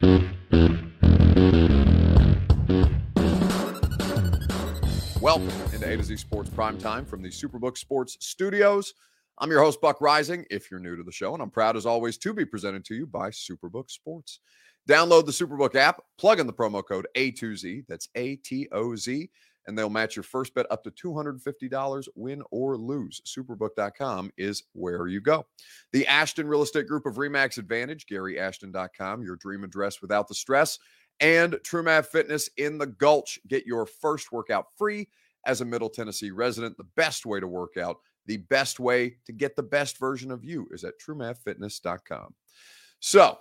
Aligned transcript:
Welcome 0.00 0.40
into 5.72 5.86
A 5.86 5.96
to 5.96 6.02
Z 6.02 6.16
Sports 6.16 6.50
Prime 6.50 6.76
Time 6.76 7.06
from 7.06 7.22
the 7.22 7.28
Superbook 7.28 7.78
Sports 7.78 8.16
Studios. 8.20 8.94
I'm 9.38 9.50
your 9.50 9.60
host, 9.60 9.80
Buck 9.80 10.00
Reising, 10.00 10.44
if 10.50 10.70
you're 10.70 10.80
new 10.80 10.96
to 10.96 11.02
the 11.02 11.12
show, 11.12 11.32
and 11.32 11.42
I'm 11.42 11.50
proud 11.50 11.76
as 11.76 11.86
always 11.86 12.18
to 12.18 12.34
be 12.34 12.44
presented 12.44 12.84
to 12.86 12.94
you 12.94 13.06
by 13.06 13.30
Superbook 13.30 13.90
Sports. 13.90 14.40
Download 14.88 15.24
the 15.24 15.32
Superbook 15.32 15.74
app, 15.74 16.00
plug 16.18 16.40
in 16.40 16.46
the 16.46 16.52
promo 16.52 16.82
code 16.86 17.06
A2Z, 17.16 17.84
that's 17.88 18.08
A 18.16 18.36
T 18.36 18.68
O 18.72 18.96
Z, 18.96 19.30
and 19.66 19.76
they'll 19.76 19.90
match 19.90 20.16
your 20.16 20.22
first 20.22 20.54
bet 20.54 20.66
up 20.70 20.84
to 20.84 20.90
$250, 20.90 22.08
win 22.14 22.42
or 22.50 22.76
lose. 22.76 23.20
Superbook.com 23.26 24.30
is 24.36 24.64
where 24.72 25.08
you 25.08 25.20
go. 25.20 25.46
The 25.92 26.06
Ashton 26.06 26.46
Real 26.46 26.62
Estate 26.62 26.86
Group 26.86 27.06
of 27.06 27.14
Remax 27.14 27.58
Advantage, 27.58 28.06
GaryAshton.com, 28.06 29.22
your 29.22 29.36
dream 29.36 29.64
address 29.64 30.00
without 30.00 30.28
the 30.28 30.34
stress 30.34 30.78
and 31.20 31.54
TrueMath 31.54 32.06
Fitness 32.06 32.50
in 32.56 32.78
the 32.78 32.86
Gulch. 32.86 33.38
Get 33.48 33.66
your 33.66 33.86
first 33.86 34.32
workout 34.32 34.66
free 34.76 35.08
as 35.44 35.60
a 35.60 35.64
Middle 35.64 35.88
Tennessee 35.88 36.30
resident. 36.30 36.76
The 36.76 36.84
best 36.96 37.26
way 37.26 37.40
to 37.40 37.46
work 37.46 37.76
out, 37.76 37.98
the 38.26 38.38
best 38.38 38.80
way 38.80 39.16
to 39.24 39.32
get 39.32 39.56
the 39.56 39.62
best 39.62 39.98
version 39.98 40.30
of 40.30 40.44
you 40.44 40.68
is 40.72 40.84
at 40.84 40.94
TrueMathFitness.com. 41.00 42.34
So, 43.00 43.38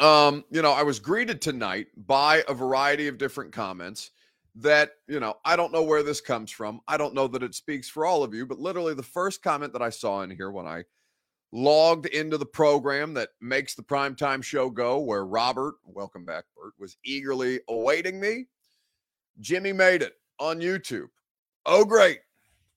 um, 0.00 0.44
you 0.50 0.62
know, 0.62 0.72
I 0.72 0.82
was 0.82 0.98
greeted 0.98 1.40
tonight 1.40 1.88
by 2.06 2.42
a 2.48 2.54
variety 2.54 3.08
of 3.08 3.18
different 3.18 3.52
comments 3.52 4.10
that, 4.56 4.90
you 5.08 5.20
know, 5.20 5.34
I 5.44 5.56
don't 5.56 5.72
know 5.72 5.82
where 5.82 6.02
this 6.02 6.20
comes 6.20 6.50
from. 6.50 6.80
I 6.86 6.96
don't 6.96 7.14
know 7.14 7.26
that 7.28 7.42
it 7.42 7.54
speaks 7.54 7.88
for 7.88 8.04
all 8.04 8.22
of 8.22 8.34
you, 8.34 8.46
but 8.46 8.58
literally 8.58 8.94
the 8.94 9.02
first 9.02 9.42
comment 9.42 9.72
that 9.72 9.82
I 9.82 9.90
saw 9.90 10.22
in 10.22 10.30
here 10.30 10.50
when 10.50 10.66
I 10.66 10.84
logged 11.52 12.06
into 12.06 12.38
the 12.38 12.46
program 12.46 13.14
that 13.14 13.30
makes 13.40 13.74
the 13.74 13.82
primetime 13.82 14.42
show 14.42 14.70
go, 14.70 14.98
where 14.98 15.24
Robert, 15.24 15.74
welcome 15.84 16.24
back, 16.24 16.44
Bert, 16.56 16.72
was 16.78 16.96
eagerly 17.04 17.60
awaiting 17.68 18.20
me. 18.20 18.46
Jimmy 19.40 19.72
made 19.72 20.02
it 20.02 20.14
on 20.38 20.60
YouTube. 20.60 21.08
Oh, 21.64 21.84
great. 21.84 22.20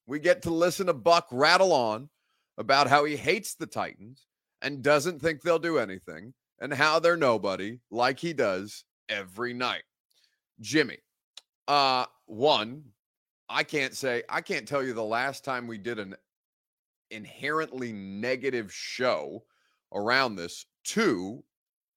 We 0.07 0.19
get 0.19 0.43
to 0.43 0.51
listen 0.51 0.87
to 0.87 0.93
Buck 0.93 1.27
rattle 1.31 1.73
on 1.73 2.09
about 2.57 2.87
how 2.87 3.05
he 3.05 3.15
hates 3.15 3.55
the 3.55 3.65
Titans 3.65 4.27
and 4.61 4.81
doesn't 4.81 5.21
think 5.21 5.41
they'll 5.41 5.59
do 5.59 5.77
anything 5.77 6.33
and 6.59 6.73
how 6.73 6.99
they're 6.99 7.17
nobody 7.17 7.79
like 7.91 8.19
he 8.19 8.33
does 8.33 8.85
every 9.09 9.53
night. 9.53 9.83
Jimmy, 10.61 10.97
uh, 11.67 12.05
one, 12.25 12.83
I 13.49 13.63
can't 13.63 13.93
say, 13.93 14.23
I 14.29 14.41
can't 14.41 14.67
tell 14.67 14.83
you 14.83 14.93
the 14.93 15.03
last 15.03 15.43
time 15.43 15.67
we 15.67 15.77
did 15.77 15.99
an 15.99 16.15
inherently 17.11 17.93
negative 17.93 18.73
show 18.73 19.43
around 19.93 20.35
this. 20.35 20.65
Two, 20.83 21.43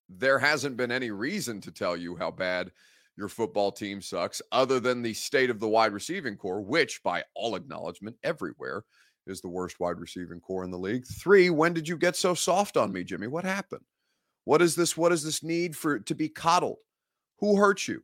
there 0.08 0.38
hasn't 0.38 0.76
been 0.76 0.92
any 0.92 1.10
reason 1.10 1.60
to 1.62 1.70
tell 1.70 1.96
you 1.96 2.16
how 2.16 2.30
bad 2.30 2.70
your 3.16 3.28
football 3.28 3.72
team 3.72 4.00
sucks 4.00 4.40
other 4.52 4.78
than 4.78 5.02
the 5.02 5.12
state 5.12 5.50
of 5.50 5.58
the 5.60 5.68
wide 5.68 5.92
receiving 5.92 6.36
corps, 6.36 6.60
which, 6.60 7.02
by 7.02 7.24
all 7.34 7.56
acknowledgement, 7.56 8.16
everywhere 8.22 8.84
is 9.26 9.40
the 9.40 9.48
worst 9.48 9.80
wide 9.80 9.98
receiving 9.98 10.40
corps 10.40 10.64
in 10.64 10.70
the 10.70 10.78
league. 10.78 11.04
Three, 11.06 11.50
when 11.50 11.74
did 11.74 11.88
you 11.88 11.96
get 11.96 12.16
so 12.16 12.32
soft 12.34 12.76
on 12.76 12.92
me, 12.92 13.04
Jimmy? 13.04 13.26
What 13.26 13.44
happened? 13.44 13.84
What 14.44 14.62
is 14.62 14.74
this? 14.74 14.96
What 14.96 15.12
is 15.12 15.22
this 15.22 15.42
need 15.42 15.76
for 15.76 15.98
to 15.98 16.14
be 16.14 16.28
coddled? 16.28 16.78
Who 17.40 17.56
hurt 17.56 17.86
you? 17.86 18.02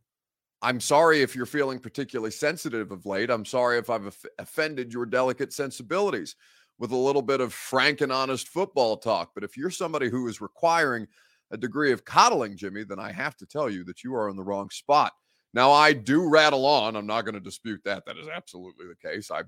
I'm 0.63 0.81
sorry 0.81 1.21
if 1.21 1.37
you're 1.37 1.47
feeling 1.47 1.79
particularly 1.79 2.31
sensitive 2.31 2.91
of 2.91 3.05
late. 3.07 3.31
I'm 3.31 3.45
sorry 3.45 3.79
if 3.79 3.91
I've 3.91 4.17
offended 4.39 4.93
your 4.93 5.07
delicate 5.07 5.53
sensibilities 5.53 6.37
with 6.79 6.91
a 6.91 6.97
little 6.97 7.23
bit 7.23 7.41
of 7.41 7.53
frank 7.53 8.01
and 8.01 8.11
honest 8.11 8.49
football 8.49 8.97
talk. 8.97 9.33
But 9.35 9.45
if 9.45 9.57
you're 9.57 9.71
somebody 9.71 10.09
who 10.09 10.27
is 10.27 10.41
requiring 10.41 11.07
a 11.51 11.57
degree 11.57 11.93
of 11.93 12.05
coddling, 12.05 12.57
Jimmy, 12.57 12.83
then 12.85 12.99
I 12.99 13.13
have 13.13 13.37
to 13.37 13.47
tell 13.47 13.69
you 13.69 13.85
that 13.85 14.03
you 14.03 14.15
are 14.15 14.29
in 14.29 14.37
the 14.37 14.43
wrong 14.43 14.71
spot. 14.71 15.13
Now, 15.53 15.71
I 15.71 15.93
do 15.93 16.29
rattle 16.29 16.67
on. 16.67 16.97
I'm 16.97 17.07
not 17.07 17.23
going 17.23 17.35
to 17.35 17.41
dispute 17.41 17.81
that. 17.85 18.05
That 18.07 18.17
is 18.17 18.27
absolutely 18.27 18.87
the 18.87 19.09
case. 19.09 19.31
I've 19.31 19.47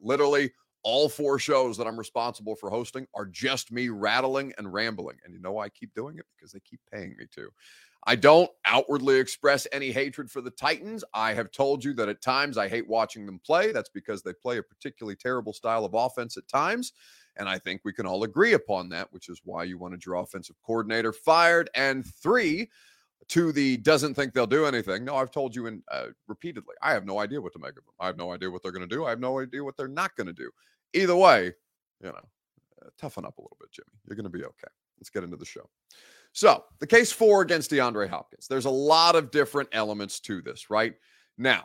literally 0.00 0.52
all 0.84 1.08
four 1.08 1.38
shows 1.38 1.76
that 1.76 1.86
I'm 1.86 1.98
responsible 1.98 2.54
for 2.56 2.70
hosting 2.70 3.06
are 3.14 3.26
just 3.26 3.72
me 3.72 3.88
rattling 3.88 4.52
and 4.56 4.72
rambling. 4.72 5.16
And 5.24 5.34
you 5.34 5.40
know 5.40 5.52
why 5.52 5.64
I 5.64 5.68
keep 5.70 5.92
doing 5.94 6.18
it? 6.18 6.26
Because 6.36 6.52
they 6.52 6.60
keep 6.60 6.80
paying 6.92 7.14
me 7.18 7.26
to. 7.34 7.50
I 8.06 8.16
don't 8.16 8.50
outwardly 8.66 9.18
express 9.18 9.66
any 9.72 9.90
hatred 9.90 10.30
for 10.30 10.40
the 10.40 10.50
Titans. 10.50 11.04
I 11.14 11.32
have 11.32 11.50
told 11.50 11.82
you 11.82 11.94
that 11.94 12.08
at 12.08 12.20
times 12.20 12.58
I 12.58 12.68
hate 12.68 12.86
watching 12.86 13.24
them 13.24 13.38
play. 13.38 13.72
That's 13.72 13.88
because 13.88 14.22
they 14.22 14.34
play 14.34 14.58
a 14.58 14.62
particularly 14.62 15.16
terrible 15.16 15.52
style 15.52 15.84
of 15.84 15.94
offense 15.94 16.36
at 16.36 16.46
times. 16.48 16.92
And 17.36 17.48
I 17.48 17.58
think 17.58 17.80
we 17.84 17.92
can 17.92 18.06
all 18.06 18.24
agree 18.24 18.52
upon 18.52 18.90
that, 18.90 19.12
which 19.12 19.28
is 19.28 19.40
why 19.44 19.64
you 19.64 19.78
wanted 19.78 20.04
your 20.04 20.16
offensive 20.16 20.56
coordinator 20.64 21.12
fired. 21.12 21.70
And 21.74 22.06
three, 22.06 22.70
to 23.28 23.52
the 23.52 23.78
doesn't 23.78 24.14
think 24.14 24.34
they'll 24.34 24.46
do 24.46 24.66
anything. 24.66 25.04
No, 25.04 25.16
I've 25.16 25.30
told 25.30 25.56
you 25.56 25.66
in, 25.66 25.82
uh, 25.90 26.08
repeatedly, 26.28 26.74
I 26.82 26.92
have 26.92 27.06
no 27.06 27.20
idea 27.20 27.40
what 27.40 27.52
to 27.54 27.58
make 27.58 27.70
of 27.70 27.76
them. 27.76 27.94
I 27.98 28.06
have 28.06 28.18
no 28.18 28.32
idea 28.32 28.50
what 28.50 28.62
they're 28.62 28.72
going 28.72 28.86
to 28.86 28.94
do. 28.94 29.06
I 29.06 29.10
have 29.10 29.20
no 29.20 29.40
idea 29.40 29.64
what 29.64 29.76
they're 29.76 29.88
not 29.88 30.14
going 30.16 30.26
to 30.26 30.32
do. 30.32 30.50
Either 30.92 31.16
way, 31.16 31.54
you 32.02 32.08
know, 32.08 32.12
uh, 32.82 32.90
toughen 32.98 33.24
up 33.24 33.38
a 33.38 33.40
little 33.40 33.56
bit, 33.58 33.72
Jimmy. 33.72 33.86
You're 34.06 34.16
going 34.16 34.24
to 34.24 34.30
be 34.30 34.44
okay. 34.44 34.68
Let's 34.98 35.10
get 35.10 35.24
into 35.24 35.36
the 35.36 35.44
show. 35.46 35.68
So, 36.34 36.64
the 36.80 36.86
case 36.86 37.12
four 37.12 37.42
against 37.42 37.70
DeAndre 37.70 38.08
Hopkins. 38.08 38.48
There's 38.48 38.64
a 38.64 38.70
lot 38.70 39.14
of 39.14 39.30
different 39.30 39.68
elements 39.70 40.18
to 40.20 40.42
this, 40.42 40.68
right? 40.68 40.94
Now, 41.38 41.64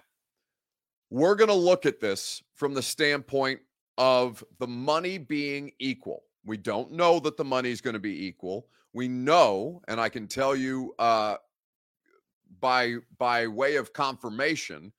we're 1.10 1.34
going 1.34 1.50
to 1.50 1.56
look 1.56 1.88
at 1.88 2.00
this 2.00 2.44
from 2.54 2.76
the 2.76 2.84
standpoint 2.84 3.62
of 3.98 4.44
the 4.60 4.68
money 4.68 5.18
being 5.18 5.72
equal. 5.80 6.22
We 6.46 6.58
don't 6.58 6.92
know 6.92 7.20
that 7.20 7.36
the 7.36 7.44
money 7.44 7.72
is 7.72 7.82
going 7.82 7.96
to 7.96 8.00
be 8.00 8.28
equal. 8.28 8.68
We 8.94 9.08
know, 9.08 9.82
and 9.88 10.00
I 10.00 10.08
can 10.08 10.28
tell 10.28 10.56
you 10.56 10.94
uh, 11.00 11.38
by 12.60 12.98
by 13.18 13.48
way 13.48 13.78
of 13.78 13.92
confirmation 13.92 14.94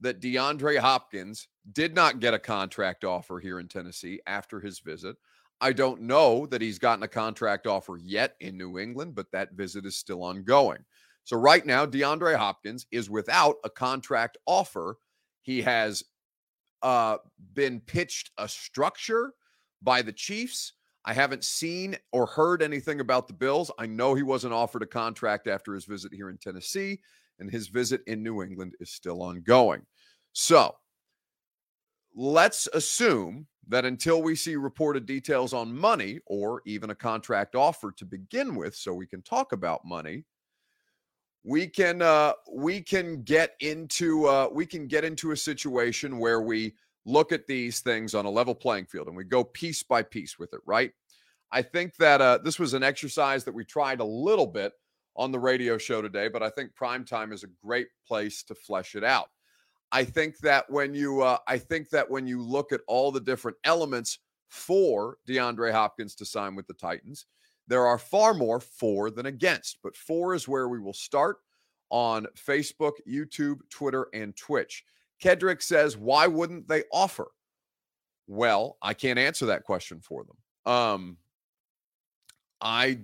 that 0.00 0.20
DeAndre 0.20 0.78
Hopkins 0.78 1.48
did 1.72 1.94
not 1.94 2.20
get 2.20 2.34
a 2.34 2.38
contract 2.38 3.04
offer 3.04 3.40
here 3.40 3.58
in 3.58 3.68
Tennessee 3.68 4.20
after 4.26 4.60
his 4.60 4.80
visit. 4.80 5.16
I 5.64 5.72
don't 5.72 6.02
know 6.02 6.44
that 6.48 6.60
he's 6.60 6.78
gotten 6.78 7.04
a 7.04 7.08
contract 7.08 7.66
offer 7.66 7.96
yet 7.96 8.36
in 8.40 8.58
New 8.58 8.78
England, 8.78 9.14
but 9.14 9.32
that 9.32 9.54
visit 9.54 9.86
is 9.86 9.96
still 9.96 10.22
ongoing. 10.22 10.84
So 11.24 11.38
right 11.38 11.64
now, 11.64 11.86
DeAndre 11.86 12.36
Hopkins 12.36 12.84
is 12.92 13.08
without 13.08 13.56
a 13.64 13.70
contract 13.70 14.36
offer. 14.44 14.98
He 15.40 15.62
has 15.62 16.04
uh, 16.82 17.16
been 17.54 17.80
pitched 17.80 18.30
a 18.36 18.46
structure 18.46 19.32
by 19.80 20.02
the 20.02 20.12
Chiefs. 20.12 20.74
I 21.06 21.14
haven't 21.14 21.44
seen 21.44 21.96
or 22.12 22.26
heard 22.26 22.60
anything 22.60 23.00
about 23.00 23.26
the 23.26 23.32
Bills. 23.32 23.70
I 23.78 23.86
know 23.86 24.12
he 24.12 24.22
wasn't 24.22 24.52
offered 24.52 24.82
a 24.82 24.86
contract 24.86 25.46
after 25.46 25.72
his 25.72 25.86
visit 25.86 26.12
here 26.12 26.28
in 26.28 26.36
Tennessee, 26.36 27.00
and 27.38 27.50
his 27.50 27.68
visit 27.68 28.02
in 28.06 28.22
New 28.22 28.42
England 28.42 28.74
is 28.80 28.90
still 28.90 29.22
ongoing. 29.22 29.80
So 30.34 30.74
let's 32.14 32.68
assume 32.74 33.46
that 33.68 33.84
until 33.84 34.22
we 34.22 34.34
see 34.34 34.56
reported 34.56 35.06
details 35.06 35.52
on 35.52 35.76
money 35.76 36.20
or 36.26 36.62
even 36.66 36.90
a 36.90 36.94
contract 36.94 37.54
offer 37.54 37.92
to 37.92 38.04
begin 38.04 38.54
with 38.54 38.74
so 38.74 38.92
we 38.92 39.06
can 39.06 39.22
talk 39.22 39.52
about 39.52 39.84
money 39.84 40.24
we 41.44 41.66
can 41.66 42.00
uh 42.02 42.32
we 42.52 42.80
can 42.80 43.22
get 43.22 43.54
into 43.60 44.26
uh 44.26 44.48
we 44.50 44.64
can 44.66 44.86
get 44.86 45.04
into 45.04 45.32
a 45.32 45.36
situation 45.36 46.18
where 46.18 46.40
we 46.40 46.74
look 47.04 47.32
at 47.32 47.46
these 47.46 47.80
things 47.80 48.14
on 48.14 48.24
a 48.24 48.30
level 48.30 48.54
playing 48.54 48.86
field 48.86 49.08
and 49.08 49.16
we 49.16 49.24
go 49.24 49.44
piece 49.44 49.82
by 49.82 50.02
piece 50.02 50.38
with 50.38 50.52
it 50.54 50.60
right? 50.66 50.92
I 51.52 51.62
think 51.62 51.94
that 51.96 52.20
uh 52.20 52.38
this 52.42 52.58
was 52.58 52.74
an 52.74 52.82
exercise 52.82 53.44
that 53.44 53.54
we 53.54 53.64
tried 53.64 54.00
a 54.00 54.04
little 54.04 54.46
bit 54.46 54.72
on 55.16 55.30
the 55.30 55.38
radio 55.38 55.78
show 55.78 56.02
today 56.02 56.26
but 56.26 56.42
i 56.42 56.50
think 56.50 56.74
prime 56.74 57.04
time 57.04 57.32
is 57.32 57.44
a 57.44 57.48
great 57.64 57.86
place 58.06 58.42
to 58.42 58.54
flesh 58.54 58.96
it 58.96 59.04
out 59.04 59.28
I 59.94 60.04
think 60.04 60.38
that 60.38 60.68
when 60.68 60.92
you 60.92 61.22
uh, 61.22 61.38
I 61.46 61.56
think 61.56 61.88
that 61.90 62.10
when 62.10 62.26
you 62.26 62.42
look 62.42 62.72
at 62.72 62.80
all 62.88 63.12
the 63.12 63.20
different 63.20 63.56
elements 63.62 64.18
for 64.48 65.18
DeAndre 65.28 65.70
Hopkins 65.70 66.16
to 66.16 66.24
sign 66.24 66.56
with 66.56 66.66
the 66.66 66.74
Titans, 66.74 67.26
there 67.68 67.86
are 67.86 67.96
far 67.96 68.34
more 68.34 68.58
for 68.58 69.10
than 69.10 69.26
against. 69.26 69.78
But 69.84 69.96
for 69.96 70.34
is 70.34 70.48
where 70.48 70.68
we 70.68 70.80
will 70.80 70.92
start 70.92 71.36
on 71.90 72.26
Facebook, 72.36 72.94
YouTube, 73.08 73.60
Twitter, 73.70 74.08
and 74.12 74.36
Twitch. 74.36 74.84
Kedrick 75.22 75.62
says, 75.62 75.96
why 75.96 76.26
wouldn't 76.26 76.66
they 76.66 76.82
offer? 76.92 77.28
Well, 78.26 78.78
I 78.82 78.94
can't 78.94 79.18
answer 79.18 79.46
that 79.46 79.62
question 79.62 80.00
for 80.00 80.24
them. 80.24 80.72
Um, 80.72 81.16
I 82.60 82.98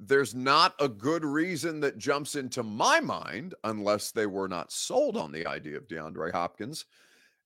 there's 0.00 0.34
not 0.34 0.74
a 0.80 0.88
good 0.88 1.24
reason 1.24 1.80
that 1.80 1.98
jumps 1.98 2.34
into 2.34 2.62
my 2.62 3.00
mind 3.00 3.54
unless 3.64 4.12
they 4.12 4.26
were 4.26 4.48
not 4.48 4.72
sold 4.72 5.16
on 5.16 5.30
the 5.30 5.46
idea 5.46 5.76
of 5.76 5.86
DeAndre 5.86 6.32
Hopkins 6.32 6.86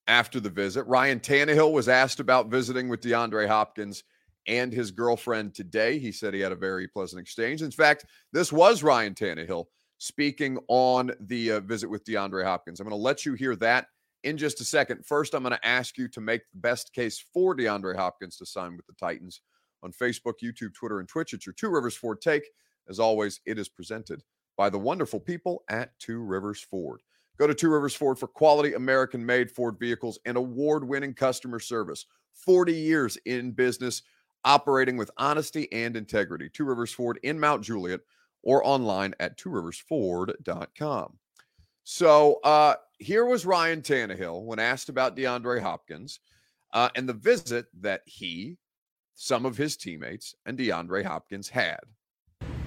after 0.06 0.38
the 0.38 0.50
visit. 0.50 0.84
Ryan 0.84 1.18
Tannehill 1.18 1.72
was 1.72 1.88
asked 1.88 2.20
about 2.20 2.48
visiting 2.48 2.88
with 2.88 3.00
DeAndre 3.00 3.48
Hopkins 3.48 4.04
and 4.46 4.72
his 4.72 4.92
girlfriend 4.92 5.54
today. 5.54 5.98
He 5.98 6.12
said 6.12 6.32
he 6.32 6.40
had 6.40 6.52
a 6.52 6.56
very 6.56 6.86
pleasant 6.86 7.20
exchange. 7.20 7.62
In 7.62 7.70
fact, 7.70 8.06
this 8.32 8.52
was 8.52 8.82
Ryan 8.82 9.14
Tannehill 9.14 9.64
speaking 9.98 10.58
on 10.68 11.12
the 11.20 11.52
uh, 11.52 11.60
visit 11.60 11.88
with 11.88 12.04
DeAndre 12.04 12.44
Hopkins. 12.44 12.78
I'm 12.78 12.86
going 12.86 12.98
to 12.98 13.02
let 13.02 13.26
you 13.26 13.34
hear 13.34 13.56
that 13.56 13.86
in 14.22 14.38
just 14.38 14.60
a 14.60 14.64
second. 14.64 15.04
First, 15.04 15.34
I'm 15.34 15.42
going 15.42 15.56
to 15.56 15.66
ask 15.66 15.98
you 15.98 16.06
to 16.08 16.20
make 16.20 16.42
the 16.52 16.58
best 16.58 16.92
case 16.92 17.24
for 17.32 17.56
DeAndre 17.56 17.96
Hopkins 17.96 18.36
to 18.36 18.46
sign 18.46 18.76
with 18.76 18.86
the 18.86 18.94
Titans 18.94 19.40
on 19.84 19.92
Facebook, 19.92 20.34
YouTube, 20.42 20.74
Twitter, 20.74 20.98
and 20.98 21.08
Twitch. 21.08 21.32
It's 21.32 21.46
your 21.46 21.52
Two 21.52 21.68
Rivers 21.68 21.94
Ford 21.94 22.20
take. 22.20 22.48
As 22.88 22.98
always, 22.98 23.40
it 23.46 23.58
is 23.58 23.68
presented 23.68 24.24
by 24.56 24.70
the 24.70 24.78
wonderful 24.78 25.20
people 25.20 25.62
at 25.68 25.96
Two 25.98 26.20
Rivers 26.22 26.60
Ford. 26.60 27.02
Go 27.38 27.46
to 27.46 27.54
Two 27.54 27.70
Rivers 27.70 27.94
Ford 27.94 28.18
for 28.18 28.26
quality 28.26 28.74
American 28.74 29.24
made 29.24 29.50
Ford 29.50 29.76
vehicles 29.78 30.18
and 30.24 30.36
award 30.36 30.86
winning 30.86 31.14
customer 31.14 31.60
service. 31.60 32.06
40 32.34 32.72
years 32.72 33.16
in 33.26 33.52
business, 33.52 34.02
operating 34.44 34.96
with 34.96 35.10
honesty 35.18 35.70
and 35.72 35.96
integrity. 35.96 36.48
Two 36.48 36.64
Rivers 36.64 36.92
Ford 36.92 37.18
in 37.22 37.38
Mount 37.38 37.62
Juliet 37.62 38.00
or 38.42 38.66
online 38.66 39.14
at 39.20 39.38
tworiversford.com. 39.38 41.18
So 41.84 42.40
uh, 42.44 42.74
here 42.98 43.24
was 43.24 43.46
Ryan 43.46 43.82
Tannehill 43.82 44.44
when 44.44 44.58
asked 44.58 44.88
about 44.88 45.16
DeAndre 45.16 45.60
Hopkins 45.60 46.20
uh, 46.72 46.88
and 46.94 47.08
the 47.08 47.14
visit 47.14 47.66
that 47.80 48.02
he, 48.06 48.58
some 49.14 49.46
of 49.46 49.56
his 49.56 49.76
teammates, 49.76 50.34
and 50.44 50.58
DeAndre 50.58 51.04
Hopkins 51.04 51.50
had. 51.50 51.80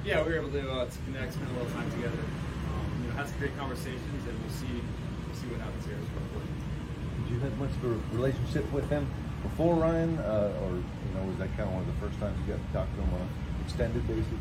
Yeah, 0.03 0.23
we 0.23 0.31
were 0.31 0.39
able 0.39 0.51
to, 0.51 0.71
uh, 0.71 0.85
to 0.85 0.97
connect, 1.05 1.33
spend 1.33 1.49
a 1.51 1.53
little 1.59 1.71
time 1.71 1.91
together. 1.91 2.15
Um, 2.15 3.03
you 3.03 3.09
know, 3.09 3.15
had 3.15 3.27
some 3.27 3.39
great 3.39 3.57
conversations, 3.57 4.23
and 4.27 4.39
we'll 4.39 4.55
see 4.55 4.79
we'll 5.27 5.35
see 5.35 5.47
what 5.47 5.59
happens 5.59 5.85
here. 5.85 5.99
Did 5.99 7.33
you 7.33 7.39
have 7.39 7.57
much 7.59 7.71
of 7.71 7.83
a 7.83 8.15
relationship 8.15 8.71
with 8.71 8.89
him 8.89 9.05
before 9.43 9.75
Ryan, 9.75 10.17
uh, 10.19 10.63
or 10.63 10.79
you 10.79 11.11
know, 11.13 11.27
was 11.27 11.37
that 11.37 11.51
kind 11.59 11.67
of 11.67 11.75
one 11.75 11.83
of 11.83 11.91
the 11.91 11.99
first 11.99 12.17
times 12.19 12.39
you 12.39 12.55
got 12.55 12.63
to 12.63 12.73
talk 12.73 12.87
to 12.95 13.01
him 13.03 13.13
on 13.13 13.21
an 13.21 13.29
extended 13.65 14.07
basis? 14.07 14.39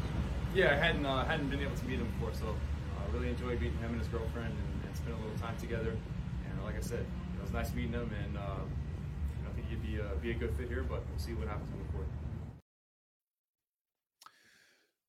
Yeah, 0.54 0.70
I 0.72 0.78
hadn't 0.78 1.04
uh, 1.04 1.24
hadn't 1.26 1.50
been 1.50 1.60
able 1.60 1.74
to 1.74 1.84
meet 1.84 1.98
him 1.98 2.06
before, 2.14 2.32
so 2.32 2.46
I 2.46 3.02
uh, 3.02 3.12
really 3.12 3.34
enjoyed 3.34 3.60
meeting 3.60 3.78
him 3.82 3.90
and 3.90 3.98
his 3.98 4.08
girlfriend 4.08 4.54
and, 4.54 4.70
and 4.86 4.94
spending 4.94 5.18
a 5.18 5.22
little 5.26 5.38
time 5.42 5.56
together. 5.58 5.90
And 5.90 6.54
like 6.62 6.78
I 6.78 6.80
said, 6.80 7.02
it 7.02 7.42
was 7.42 7.50
nice 7.50 7.74
meeting 7.74 7.98
him, 7.98 8.06
and 8.22 8.38
uh, 8.38 8.62
I 8.62 9.50
think 9.58 9.66
he'd 9.66 9.82
be 9.82 9.98
a, 9.98 10.14
be 10.22 10.30
a 10.30 10.38
good 10.38 10.54
fit 10.54 10.68
here. 10.68 10.86
But 10.86 11.02
we'll 11.10 11.18
see 11.18 11.34
what 11.34 11.48
happens 11.48 11.74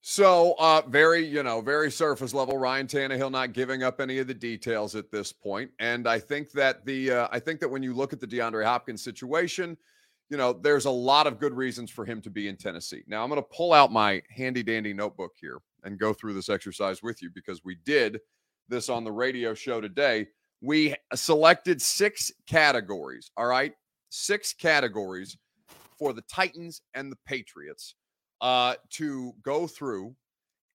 So, 0.09 0.56
uh, 0.57 0.83
very, 0.88 1.25
you 1.25 1.44
know, 1.44 1.59
very 1.59 1.92
surface 1.92 2.33
level. 2.33 2.57
Ryan 2.57 2.88
Tannehill 2.88 3.30
not 3.30 3.51
giving 3.51 3.83
up 3.83 4.00
any 4.00 4.19
of 4.19 4.27
the 4.27 4.33
details 4.33 4.95
at 4.95 5.12
this 5.12 5.33
point, 5.33 5.69
and 5.80 6.07
I 6.07 6.18
think 6.18 6.50
that 6.51 6.86
the, 6.86 7.12
uh, 7.12 7.27
I 7.30 7.39
think 7.39 7.59
that 7.59 7.68
when 7.68 7.83
you 7.83 7.94
look 7.94 8.13
at 8.13 8.21
the 8.21 8.25
DeAndre 8.25 8.63
Hopkins 8.63 9.04
situation, 9.04 9.75
you 10.30 10.38
know, 10.38 10.54
there's 10.54 10.86
a 10.86 10.89
lot 10.89 11.27
of 11.27 11.42
good 11.42 11.54
reasons 11.54 11.92
for 11.92 12.06
him 12.06 12.21
to 12.21 12.30
be 12.30 12.48
in 12.48 12.56
Tennessee. 12.56 13.04
Now, 13.06 13.21
I'm 13.21 13.30
going 13.30 13.42
to 13.42 13.50
pull 13.54 13.74
out 13.74 13.92
my 13.92 14.21
handy 14.30 14.63
dandy 14.63 14.94
notebook 14.94 15.33
here 15.42 15.59
and 15.83 16.00
go 16.00 16.13
through 16.13 16.36
this 16.36 16.48
exercise 16.48 17.03
with 17.03 17.21
you 17.21 17.30
because 17.36 17.65
we 17.65 17.75
did 17.83 18.21
this 18.69 18.88
on 18.88 19.03
the 19.03 19.12
radio 19.12 19.53
show 19.53 19.81
today. 19.81 20.27
We 20.62 20.95
selected 21.15 21.81
six 21.81 22.31
categories. 22.48 23.30
All 23.36 23.48
right, 23.48 23.74
six 24.07 24.53
categories 24.53 25.38
for 26.00 26.13
the 26.13 26.24
Titans 26.33 26.81
and 26.94 27.12
the 27.12 27.18
Patriots 27.25 27.95
uh, 28.42 28.75
to 28.92 29.34
go 29.42 29.68
through 29.68 30.16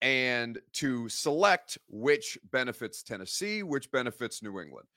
and 0.01 0.59
to 0.73 1.07
select 1.09 1.77
which 1.87 2.37
benefits 2.51 3.03
Tennessee, 3.03 3.63
which 3.63 3.91
benefits 3.91 4.41
New 4.41 4.59
England. 4.59 4.87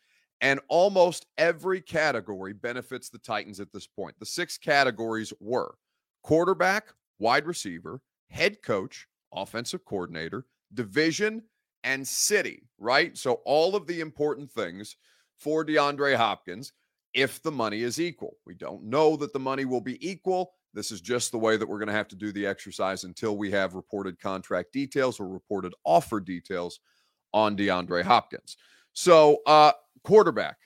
And 0.41 0.61
almost 0.69 1.27
every 1.39 1.81
category 1.81 2.53
benefits 2.53 3.09
the 3.09 3.19
Titans 3.19 3.61
at 3.61 3.73
this 3.73 3.87
point. 3.87 4.17
The 4.19 4.27
six 4.27 4.59
categories 4.59 5.33
were 5.41 5.75
quarterback, 6.23 6.93
wide 7.19 7.47
receiver, 7.47 8.01
head 8.31 8.63
coach, 8.63 9.07
offensive 9.33 9.85
coordinator, 9.85 10.47
division, 10.73 11.43
and 11.85 12.07
city, 12.07 12.63
right? 12.79 13.17
So, 13.17 13.35
all 13.45 13.77
of 13.77 13.87
the 13.87 14.01
important 14.01 14.51
things 14.51 14.97
for 15.37 15.65
DeAndre 15.65 16.17
Hopkins 16.17 16.73
if 17.13 17.43
the 17.43 17.53
money 17.53 17.83
is 17.83 18.01
equal. 18.01 18.39
We 18.45 18.55
don't 18.55 18.85
know 18.85 19.17
that 19.17 19.33
the 19.33 19.39
money 19.39 19.65
will 19.65 19.81
be 19.81 20.07
equal. 20.07 20.55
This 20.75 20.91
is 20.91 21.01
just 21.01 21.31
the 21.31 21.39
way 21.39 21.57
that 21.57 21.67
we're 21.67 21.79
going 21.79 21.89
to 21.89 21.95
have 21.95 22.09
to 22.09 22.17
do 22.17 22.33
the 22.33 22.47
exercise 22.47 23.05
until 23.05 23.37
we 23.37 23.51
have 23.53 23.75
reported 23.75 24.21
contract 24.21 24.73
details 24.73 25.21
or 25.21 25.29
reported 25.29 25.73
offer 25.85 26.21
details 26.21 26.81
on 27.33 27.57
DeAndre 27.57 28.03
Hopkins. 28.03 28.57
So, 28.93 29.39
uh, 29.47 29.73
quarterback, 30.03 30.57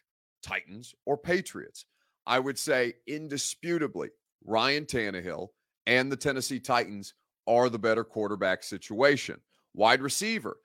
Titans 0.43 0.95
or 1.05 1.17
Patriots? 1.17 1.85
I 2.27 2.39
would 2.39 2.59
say 2.59 2.95
indisputably 3.07 4.11
Ryan 4.45 4.85
Tannehill 4.85 5.49
and 5.87 6.13
the 6.13 6.17
Tennessee 6.17 6.61
Titans 6.61 7.15
are 7.47 7.69
the 7.69 7.79
better 7.79 8.05
quarterback 8.05 8.63
situation. 8.63 9.41
Wide 9.75 10.03
receiver, 10.03 10.59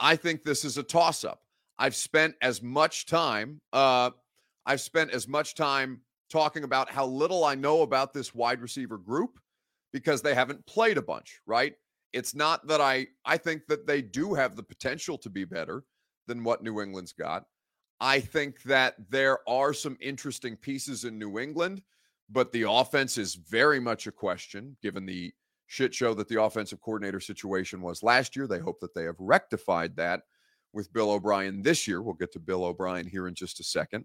I 0.00 0.16
think 0.16 0.42
this 0.42 0.64
is 0.64 0.76
a 0.76 0.82
toss 0.82 1.24
up. 1.24 1.40
I've 1.78 1.94
spent 1.94 2.34
as 2.42 2.62
much 2.62 3.06
time, 3.06 3.60
uh, 3.72 4.10
I've 4.66 4.80
spent 4.80 5.10
as 5.10 5.28
much 5.28 5.54
time 5.54 6.00
talking 6.30 6.64
about 6.64 6.90
how 6.90 7.06
little 7.06 7.44
I 7.44 7.54
know 7.54 7.82
about 7.82 8.12
this 8.12 8.34
wide 8.34 8.60
receiver 8.60 8.98
group 8.98 9.38
because 9.92 10.22
they 10.22 10.34
haven't 10.34 10.66
played 10.66 10.98
a 10.98 11.02
bunch, 11.02 11.40
right? 11.46 11.74
It's 12.12 12.34
not 12.34 12.66
that 12.66 12.80
I 12.80 13.08
I 13.24 13.36
think 13.36 13.66
that 13.68 13.86
they 13.86 14.02
do 14.02 14.34
have 14.34 14.56
the 14.56 14.62
potential 14.62 15.18
to 15.18 15.30
be 15.30 15.44
better 15.44 15.84
than 16.26 16.44
what 16.44 16.62
New 16.62 16.80
England's 16.80 17.12
got. 17.12 17.44
I 18.00 18.20
think 18.20 18.62
that 18.64 18.94
there 19.08 19.38
are 19.48 19.72
some 19.72 19.96
interesting 20.00 20.56
pieces 20.56 21.04
in 21.04 21.18
New 21.18 21.38
England, 21.38 21.82
but 22.28 22.52
the 22.52 22.68
offense 22.68 23.16
is 23.16 23.34
very 23.34 23.80
much 23.80 24.06
a 24.06 24.12
question 24.12 24.76
given 24.82 25.06
the 25.06 25.32
shit 25.66 25.94
show 25.94 26.14
that 26.14 26.28
the 26.28 26.40
offensive 26.42 26.80
coordinator 26.80 27.20
situation 27.20 27.80
was 27.80 28.02
last 28.02 28.36
year. 28.36 28.46
They 28.46 28.58
hope 28.58 28.80
that 28.80 28.94
they 28.94 29.04
have 29.04 29.16
rectified 29.18 29.96
that 29.96 30.22
with 30.72 30.92
Bill 30.92 31.10
O'Brien 31.10 31.62
this 31.62 31.88
year. 31.88 32.02
We'll 32.02 32.14
get 32.14 32.32
to 32.32 32.38
Bill 32.38 32.64
O'Brien 32.64 33.06
here 33.06 33.28
in 33.28 33.34
just 33.34 33.60
a 33.60 33.64
second. 33.64 34.04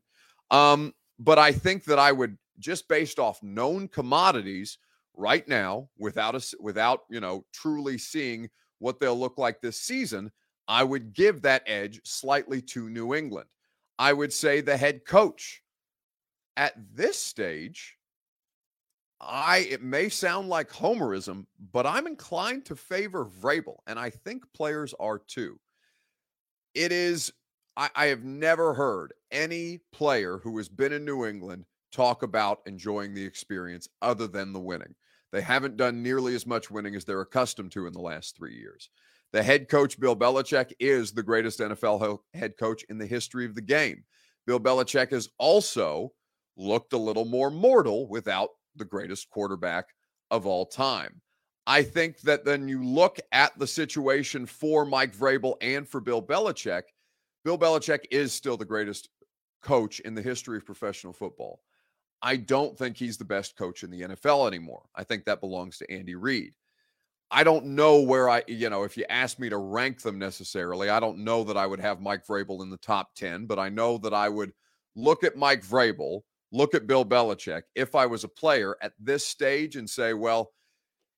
Um, 0.50 0.94
but 1.24 1.38
I 1.38 1.52
think 1.52 1.84
that 1.86 2.00
I 2.00 2.12
would 2.12 2.38
just 2.60 2.88
based 2.88 3.20
off 3.20 3.42
known 3.44 3.88
commodities 3.88 4.80
right 5.16 5.48
now, 5.48 5.88
without 5.98 6.36
us, 6.36 6.54
without 6.60 7.02
you 7.10 7.20
know 7.20 7.46
truly 7.54 7.98
seeing 7.98 8.50
what 8.80 9.00
they'll 9.00 9.20
look 9.20 9.38
like 9.38 9.62
this 9.62 9.80
season, 9.80 10.32
I 10.68 10.84
would 10.84 11.14
give 11.14 11.44
that 11.44 11.64
edge 11.68 12.02
slightly 12.04 12.62
to 12.62 12.90
New 12.90 13.14
England. 13.14 13.48
I 14.00 14.14
would 14.14 14.34
say 14.34 14.62
the 14.62 14.76
head 14.76 15.06
coach 15.06 15.62
at 16.58 16.74
this 16.94 17.20
stage. 17.20 17.98
I 19.20 19.68
it 19.70 19.84
may 19.84 20.10
sound 20.10 20.50
like 20.50 20.72
homerism, 20.72 21.46
but 21.72 21.86
I'm 21.86 22.08
inclined 22.08 22.66
to 22.66 22.76
favor 22.76 23.26
Vrabel, 23.26 23.78
and 23.86 24.00
I 24.00 24.10
think 24.10 24.44
players 24.56 24.96
are 25.00 25.20
too. 25.20 25.60
It 26.74 26.92
is 26.92 27.32
I, 27.78 27.90
I 27.96 28.06
have 28.08 28.24
never 28.24 28.74
heard 28.74 29.14
any 29.32 29.80
player 29.92 30.40
who 30.44 30.58
has 30.58 30.70
been 30.70 30.94
in 30.94 31.06
New 31.06 31.26
England 31.26 31.66
talk 31.92 32.24
about 32.24 32.60
enjoying 32.66 33.14
the 33.14 33.24
experience 33.24 33.88
other 34.02 34.28
than 34.28 34.54
the 34.54 34.60
winning. 34.60 34.96
They 35.32 35.42
haven't 35.42 35.78
done 35.78 36.04
nearly 36.04 36.36
as 36.36 36.46
much 36.46 36.70
winning 36.70 36.96
as 36.96 37.06
they're 37.06 37.22
accustomed 37.22 37.72
to 37.74 37.88
in 37.88 37.94
the 37.94 38.02
last 38.02 38.36
three 38.36 38.56
years. 38.56 38.90
The 39.32 39.44
head 39.44 39.70
coach, 39.70 40.00
Bill 40.00 40.16
Belichick, 40.16 40.74
is 40.80 41.14
the 41.14 41.24
greatest 41.24 41.60
NFL 41.60 42.20
head 42.34 42.58
coach 42.58 42.84
in 42.90 42.98
the 42.98 43.06
history 43.06 43.46
of 43.46 43.56
the 43.56 43.62
game. 43.62 44.04
Bill 44.46 44.60
Belichick 44.60 45.12
has 45.12 45.30
also 45.38 46.12
looked 46.58 46.92
a 46.92 46.98
little 46.98 47.26
more 47.26 47.50
mortal 47.50 48.10
without 48.10 48.50
the 48.76 48.86
greatest 48.86 49.30
quarterback 49.30 49.86
of 50.32 50.46
all 50.46 50.66
time. 50.66 51.22
I 51.66 51.84
think 51.84 52.20
that 52.22 52.44
then 52.44 52.68
you 52.68 52.84
look 52.84 53.20
at 53.32 53.58
the 53.58 53.68
situation 53.68 54.46
for 54.46 54.84
Mike 54.84 55.16
Vrabel 55.16 55.56
and 55.62 55.88
for 55.88 56.02
Bill 56.02 56.22
Belichick, 56.22 56.84
Bill 57.44 57.58
Belichick 57.58 58.06
is 58.12 58.34
still 58.34 58.58
the 58.58 58.66
greatest 58.66 59.10
coach 59.62 60.00
in 60.02 60.14
the 60.14 60.22
history 60.22 60.58
of 60.58 60.66
professional 60.66 61.14
football. 61.14 61.62
I 62.22 62.36
don't 62.38 62.78
think 62.78 62.98
he's 62.98 63.18
the 63.18 63.26
best 63.26 63.58
coach 63.58 63.84
in 63.84 63.90
the 63.90 64.02
NFL 64.02 64.48
anymore. 64.48 64.84
I 64.96 65.04
think 65.04 65.26
that 65.26 65.42
belongs 65.42 65.78
to 65.80 65.92
Andy 65.92 66.16
Reid. 66.16 66.54
I 67.32 67.44
don't 67.44 67.68
know 67.68 68.02
where 68.02 68.30
I, 68.30 68.44
you 68.48 68.70
know, 68.70 68.84
if 68.84 68.98
you 68.98 69.06
ask 69.10 69.40
me 69.40 69.50
to 69.50 69.58
rank 69.58 70.02
them 70.02 70.20
necessarily, 70.20 70.90
I 70.90 71.00
don't 71.00 71.20
know 71.20 71.44
that 71.46 71.58
I 71.58 71.66
would 71.66 71.80
have 71.80 72.02
Mike 72.02 72.28
Vrabel 72.28 72.62
in 72.62 72.70
the 72.70 72.78
top 72.78 73.16
10, 73.16 73.46
but 73.46 73.58
I 73.58 73.70
know 73.70 73.98
that 74.00 74.14
I 74.14 74.28
would 74.28 74.52
look 74.96 75.24
at 75.24 75.38
Mike 75.38 75.66
Vrabel, 75.66 76.22
look 76.52 76.76
at 76.76 76.88
Bill 76.88 77.06
Belichick 77.06 77.64
if 77.74 77.96
I 77.96 78.06
was 78.06 78.26
a 78.26 78.30
player 78.30 78.76
at 78.82 78.94
this 79.00 79.26
stage 79.26 79.78
and 79.78 79.90
say, 79.90 80.14
well, 80.14 80.52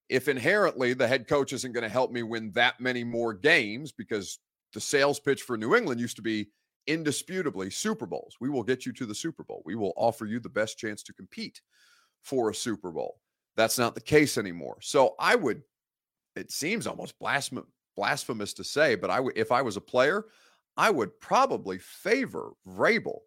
if 0.08 0.28
inherently 0.28 0.94
the 0.94 1.08
head 1.08 1.28
coach 1.28 1.52
isn't 1.52 1.72
going 1.72 1.84
to 1.84 1.90
help 1.90 2.12
me 2.12 2.22
win 2.22 2.52
that 2.52 2.80
many 2.80 3.04
more 3.04 3.34
games 3.34 3.92
because 3.92 4.38
the 4.74 4.82
sales 4.82 5.20
pitch 5.20 5.42
for 5.44 5.58
New 5.58 5.76
England 5.76 6.00
used 6.00 6.16
to 6.18 6.22
be 6.22 6.50
indisputably 6.88 7.70
Super 7.70 8.06
Bowls. 8.06 8.36
We 8.40 8.50
will 8.50 8.64
get 8.64 8.86
you 8.86 8.92
to 8.94 9.06
the 9.06 9.16
Super 9.16 9.44
Bowl. 9.44 9.62
We 9.66 9.76
will 9.76 9.94
offer 9.96 10.26
you 10.26 10.40
the 10.40 10.50
best 10.50 10.78
chance 10.78 11.04
to 11.04 11.14
compete 11.14 11.62
for 12.22 12.50
a 12.50 12.56
Super 12.56 12.92
Bowl. 12.92 13.20
That's 13.56 13.78
not 13.78 13.96
the 13.96 14.02
case 14.02 14.38
anymore. 14.38 14.78
So 14.82 15.16
I 15.20 15.36
would 15.36 15.62
it 16.36 16.52
seems 16.52 16.88
almost 16.88 17.14
blasphemous 17.20 18.54
to 18.54 18.64
say, 18.64 18.96
but 18.96 19.10
I 19.10 19.20
would 19.20 19.38
if 19.38 19.52
I 19.52 19.62
was 19.62 19.78
a 19.78 19.82
player, 19.82 20.26
I 20.76 20.90
would 20.90 21.20
probably 21.20 21.78
favor 21.78 22.54
Vrabel 22.68 23.20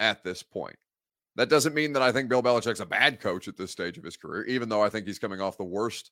at 0.00 0.24
this 0.24 0.42
point. 0.42 0.76
That 1.36 1.48
doesn't 1.48 1.74
mean 1.74 1.92
that 1.92 2.02
I 2.02 2.10
think 2.10 2.28
Bill 2.28 2.42
Belichick's 2.42 2.80
a 2.80 2.86
bad 2.86 3.20
coach 3.20 3.46
at 3.46 3.56
this 3.56 3.70
stage 3.70 3.96
of 3.96 4.04
his 4.04 4.16
career, 4.16 4.44
even 4.46 4.68
though 4.68 4.82
I 4.82 4.88
think 4.88 5.06
he's 5.06 5.20
coming 5.20 5.40
off 5.40 5.56
the 5.56 5.64
worst, 5.64 6.10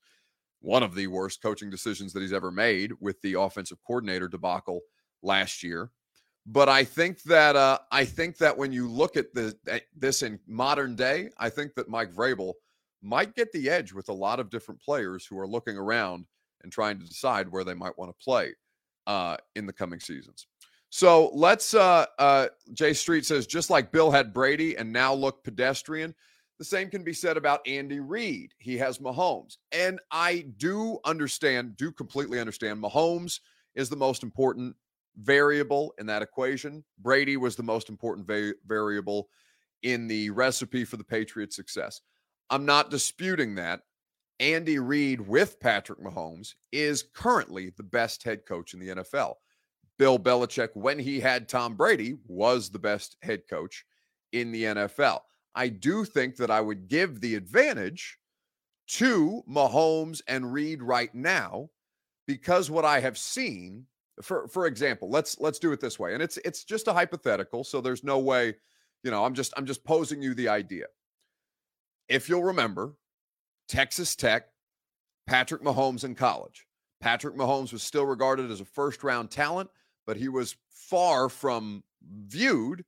one 0.61 0.83
of 0.83 0.95
the 0.95 1.07
worst 1.07 1.43
coaching 1.43 1.71
decisions 1.71 2.13
that 2.13 2.21
he's 2.21 2.33
ever 2.33 2.51
made 2.51 2.93
with 3.01 3.21
the 3.23 3.35
offensive 3.35 3.79
coordinator 3.87 4.29
debacle 4.29 4.81
last 5.23 5.63
year. 5.63 5.91
But 6.47 6.69
I 6.69 6.85
think 6.85 7.23
that 7.23 7.57
uh, 7.57 7.79
I 7.91 8.05
think 8.05 8.39
that 8.39 8.57
when 8.57 8.73
you 8.73 8.89
look 8.89 9.17
at 9.17 9.35
the, 9.35 9.57
this 9.97 10.23
in 10.23 10.39
modern 10.47 10.95
day, 10.95 11.31
I 11.39 11.51
think 11.51 11.75
that 11.75 11.89
Mike 11.89 12.13
Vrabel 12.13 12.53
might 13.03 13.35
get 13.35 13.51
the 13.53 13.69
edge 13.69 13.93
with 13.93 14.09
a 14.09 14.13
lot 14.13 14.39
of 14.39 14.51
different 14.51 14.81
players 14.81 15.27
who 15.27 15.39
are 15.39 15.47
looking 15.47 15.77
around 15.77 16.27
and 16.63 16.73
trying 16.73 16.99
to 16.99 17.05
decide 17.05 17.51
where 17.51 17.65
they 17.65 17.75
might 17.75 17.99
want 17.99 18.11
to 18.11 18.25
play 18.25 18.55
uh, 19.07 19.37
in 19.57 19.67
the 19.67 19.73
coming 19.73 20.01
seasons. 20.01 20.47
So 20.91 21.31
let's. 21.35 21.75
Uh, 21.75 22.07
uh, 22.19 22.47
Jay 22.73 22.93
Street 22.93 23.27
says 23.27 23.47
just 23.47 23.69
like 23.69 23.91
Bill 23.91 24.11
had 24.11 24.33
Brady 24.33 24.77
and 24.77 24.93
now 24.93 25.13
look 25.15 25.43
pedestrian. 25.43 26.15
The 26.59 26.65
same 26.65 26.89
can 26.89 27.05
be 27.05 27.13
said 27.13 27.37
about 27.37 27.67
Andy 27.67 28.01
Reid. 28.01 28.55
He 28.59 28.79
has 28.79 28.99
Mahomes, 28.99 29.59
and 29.73 30.01
I 30.11 30.47
do 30.57 30.99
understand, 31.05 31.77
do 31.77 31.93
completely 31.93 32.41
understand. 32.41 32.83
Mahomes 32.83 33.41
is 33.75 33.91
the 33.91 33.97
most 33.97 34.23
important 34.23 34.75
variable 35.19 35.95
in 35.99 36.07
that 36.07 36.23
equation. 36.23 36.83
Brady 36.99 37.37
was 37.37 37.57
the 37.57 37.63
most 37.63 37.89
important 37.89 38.27
va- 38.27 38.55
variable 38.67 39.29
in 39.83 40.09
the 40.09 40.31
recipe 40.31 40.85
for 40.85 40.97
the 40.97 41.05
Patriots' 41.05 41.57
success. 41.57 42.01
I'm 42.51 42.65
not 42.65 42.91
disputing 42.91 43.55
that. 43.57 43.83
Andy 44.39 44.79
Reid 44.79 45.21
with 45.21 45.59
Patrick 45.61 45.99
Mahomes 46.01 46.55
is 46.71 47.05
currently 47.15 47.73
the 47.77 47.83
best 47.83 48.23
head 48.23 48.45
coach 48.47 48.75
in 48.75 48.81
the 48.81 48.89
NFL. 48.89 49.35
Bill 49.99 50.19
Belichick, 50.19 50.71
when 50.75 50.99
he 50.99 51.21
had 51.21 51.49
Tom 51.49 51.75
Brady, 51.75 52.17
was 52.27 52.69
the 52.69 52.79
best 52.79 53.17
head 53.23 53.43
coach 53.49 53.85
in 54.33 54.53
the 54.53 54.65
NFL. 54.65 55.21
I 55.57 55.69
do 55.69 56.05
think 56.05 56.37
that 56.37 56.51
I 56.51 56.61
would 56.61 56.87
give 56.87 57.21
the 57.21 57.35
advantage 57.35 58.19
to 58.89 59.43
Mahomes 59.51 60.21
and 60.29 60.53
Reid 60.53 60.83
right 60.83 61.13
now 61.15 61.71
because 62.27 62.71
what 62.71 62.85
I 62.85 63.01
have 63.01 63.19
seen 63.19 63.87
for 64.23 64.49
for 64.49 64.67
example, 64.67 65.11
let's 65.11 65.39
let's 65.41 65.59
do 65.59 65.73
it 65.73 65.81
this 65.81 65.99
way. 65.99 66.15
And 66.15 66.23
it's 66.23 66.39
it's 66.39 66.65
just 66.65 66.89
a 66.89 66.93
hypothetical, 66.93 67.65
so 67.65 67.81
there's 67.81 68.05
no 68.05 68.19
way, 68.19 68.55
you 69.03 69.11
know, 69.11 69.25
I'm 69.25 69.35
just 69.35 69.53
I'm 69.57 69.67
just 69.67 69.85
posing 69.85 70.23
you 70.23 70.35
the 70.35 70.49
idea. 70.49 70.87
If 72.09 72.29
you'll 72.29 72.45
remember, 72.45 72.95
Texas 73.69 74.17
Tech, 74.17 74.47
Patrick 75.27 75.63
Mahomes 75.63 76.05
in 76.05 76.15
college. 76.15 76.67
Patrick 77.01 77.37
Mahomes 77.37 77.73
was 77.73 77.83
still 77.83 78.07
regarded 78.07 78.51
as 78.51 78.61
a 78.61 78.65
first 78.65 79.05
round 79.05 79.31
talent, 79.31 79.69
but 80.07 80.17
he 80.17 80.29
was 80.29 80.57
far 80.71 81.29
from 81.29 81.83
viewed 82.27 82.85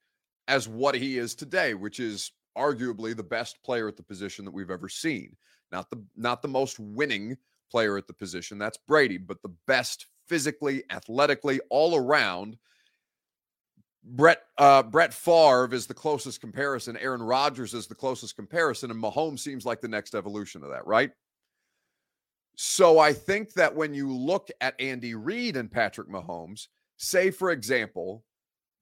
as 0.46 0.66
what 0.66 0.94
he 0.94 1.18
is 1.18 1.34
today, 1.34 1.74
which 1.74 2.00
is 2.00 2.32
arguably 2.58 3.16
the 3.16 3.22
best 3.22 3.62
player 3.62 3.88
at 3.88 3.96
the 3.96 4.02
position 4.02 4.44
that 4.44 4.50
we've 4.50 4.70
ever 4.70 4.88
seen. 4.88 5.36
Not 5.70 5.90
the 5.90 6.02
not 6.16 6.42
the 6.42 6.48
most 6.48 6.78
winning 6.78 7.36
player 7.70 7.96
at 7.96 8.06
the 8.06 8.14
position, 8.14 8.58
that's 8.58 8.78
Brady, 8.78 9.18
but 9.18 9.42
the 9.42 9.54
best 9.66 10.06
physically, 10.26 10.82
athletically, 10.90 11.60
all 11.70 11.96
around. 11.96 12.56
Brett 14.04 14.42
uh, 14.56 14.82
Brett 14.82 15.12
Favre 15.12 15.68
is 15.72 15.86
the 15.86 15.94
closest 15.94 16.40
comparison. 16.40 16.96
Aaron 16.96 17.22
Rodgers 17.22 17.74
is 17.74 17.86
the 17.86 17.94
closest 17.94 18.36
comparison, 18.36 18.90
and 18.90 19.02
Mahomes 19.02 19.40
seems 19.40 19.66
like 19.66 19.80
the 19.80 19.88
next 19.88 20.14
evolution 20.14 20.62
of 20.62 20.70
that, 20.70 20.86
right? 20.86 21.10
So 22.56 22.98
I 22.98 23.12
think 23.12 23.52
that 23.52 23.74
when 23.74 23.94
you 23.94 24.12
look 24.12 24.48
at 24.60 24.80
Andy 24.80 25.14
Reid 25.14 25.56
and 25.56 25.70
Patrick 25.70 26.08
Mahomes, 26.08 26.68
say 26.96 27.30
for 27.30 27.50
example, 27.50 28.24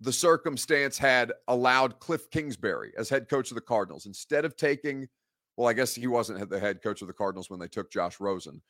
the 0.00 0.12
circumstance 0.12 0.98
had 0.98 1.32
allowed 1.48 1.98
Cliff 2.00 2.30
Kingsbury 2.30 2.92
as 2.98 3.08
head 3.08 3.28
coach 3.28 3.50
of 3.50 3.54
the 3.54 3.60
Cardinals 3.60 4.06
instead 4.06 4.44
of 4.44 4.56
taking, 4.56 5.08
well, 5.56 5.68
I 5.68 5.72
guess 5.72 5.94
he 5.94 6.06
wasn't 6.06 6.48
the 6.50 6.60
head 6.60 6.82
coach 6.82 7.00
of 7.00 7.08
the 7.08 7.14
Cardinals 7.14 7.48
when 7.48 7.60
they 7.60 7.68
took 7.68 7.90
Josh 7.90 8.20
Rosen, 8.20 8.60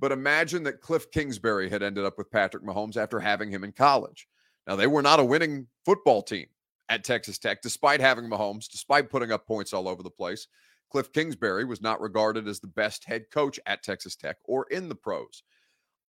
but 0.00 0.12
imagine 0.12 0.64
that 0.64 0.80
Cliff 0.80 1.10
Kingsbury 1.10 1.70
had 1.70 1.82
ended 1.82 2.04
up 2.04 2.18
with 2.18 2.30
Patrick 2.30 2.64
Mahomes 2.64 2.96
after 2.96 3.20
having 3.20 3.50
him 3.50 3.62
in 3.62 3.72
college. 3.72 4.26
Now, 4.66 4.76
they 4.76 4.86
were 4.86 5.02
not 5.02 5.20
a 5.20 5.24
winning 5.24 5.66
football 5.84 6.22
team 6.22 6.46
at 6.88 7.04
Texas 7.04 7.38
Tech, 7.38 7.62
despite 7.62 8.00
having 8.00 8.24
Mahomes, 8.28 8.68
despite 8.68 9.10
putting 9.10 9.32
up 9.32 9.46
points 9.46 9.72
all 9.72 9.88
over 9.88 10.02
the 10.02 10.10
place. 10.10 10.48
Cliff 10.90 11.12
Kingsbury 11.12 11.64
was 11.64 11.80
not 11.80 12.00
regarded 12.00 12.46
as 12.46 12.60
the 12.60 12.66
best 12.66 13.04
head 13.04 13.24
coach 13.30 13.58
at 13.66 13.82
Texas 13.82 14.14
Tech 14.14 14.36
or 14.44 14.66
in 14.70 14.88
the 14.88 14.94
pros. 14.94 15.42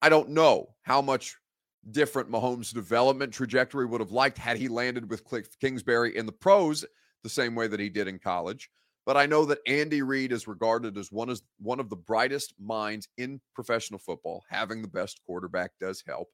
I 0.01 0.09
don't 0.09 0.29
know 0.29 0.69
how 0.81 1.01
much 1.01 1.37
different 1.91 2.31
Mahomes' 2.31 2.73
development 2.73 3.33
trajectory 3.33 3.85
would 3.85 4.01
have 4.01 4.11
liked 4.11 4.37
had 4.37 4.57
he 4.57 4.67
landed 4.67 5.09
with 5.09 5.23
Cliff 5.23 5.57
Kingsbury 5.59 6.15
in 6.15 6.25
the 6.25 6.31
pros 6.31 6.85
the 7.23 7.29
same 7.29 7.55
way 7.55 7.67
that 7.67 7.79
he 7.79 7.89
did 7.89 8.07
in 8.07 8.19
college. 8.19 8.69
But 9.05 9.17
I 9.17 9.25
know 9.25 9.43
that 9.45 9.59
Andy 9.67 10.01
Reid 10.01 10.31
is 10.31 10.47
regarded 10.47 10.97
as 10.97 11.11
one 11.11 11.29
of 11.29 11.41
one 11.59 11.79
of 11.79 11.89
the 11.89 11.95
brightest 11.95 12.53
minds 12.59 13.09
in 13.17 13.41
professional 13.53 13.99
football. 13.99 14.43
Having 14.49 14.81
the 14.81 14.87
best 14.87 15.19
quarterback 15.25 15.71
does 15.79 16.03
help. 16.07 16.29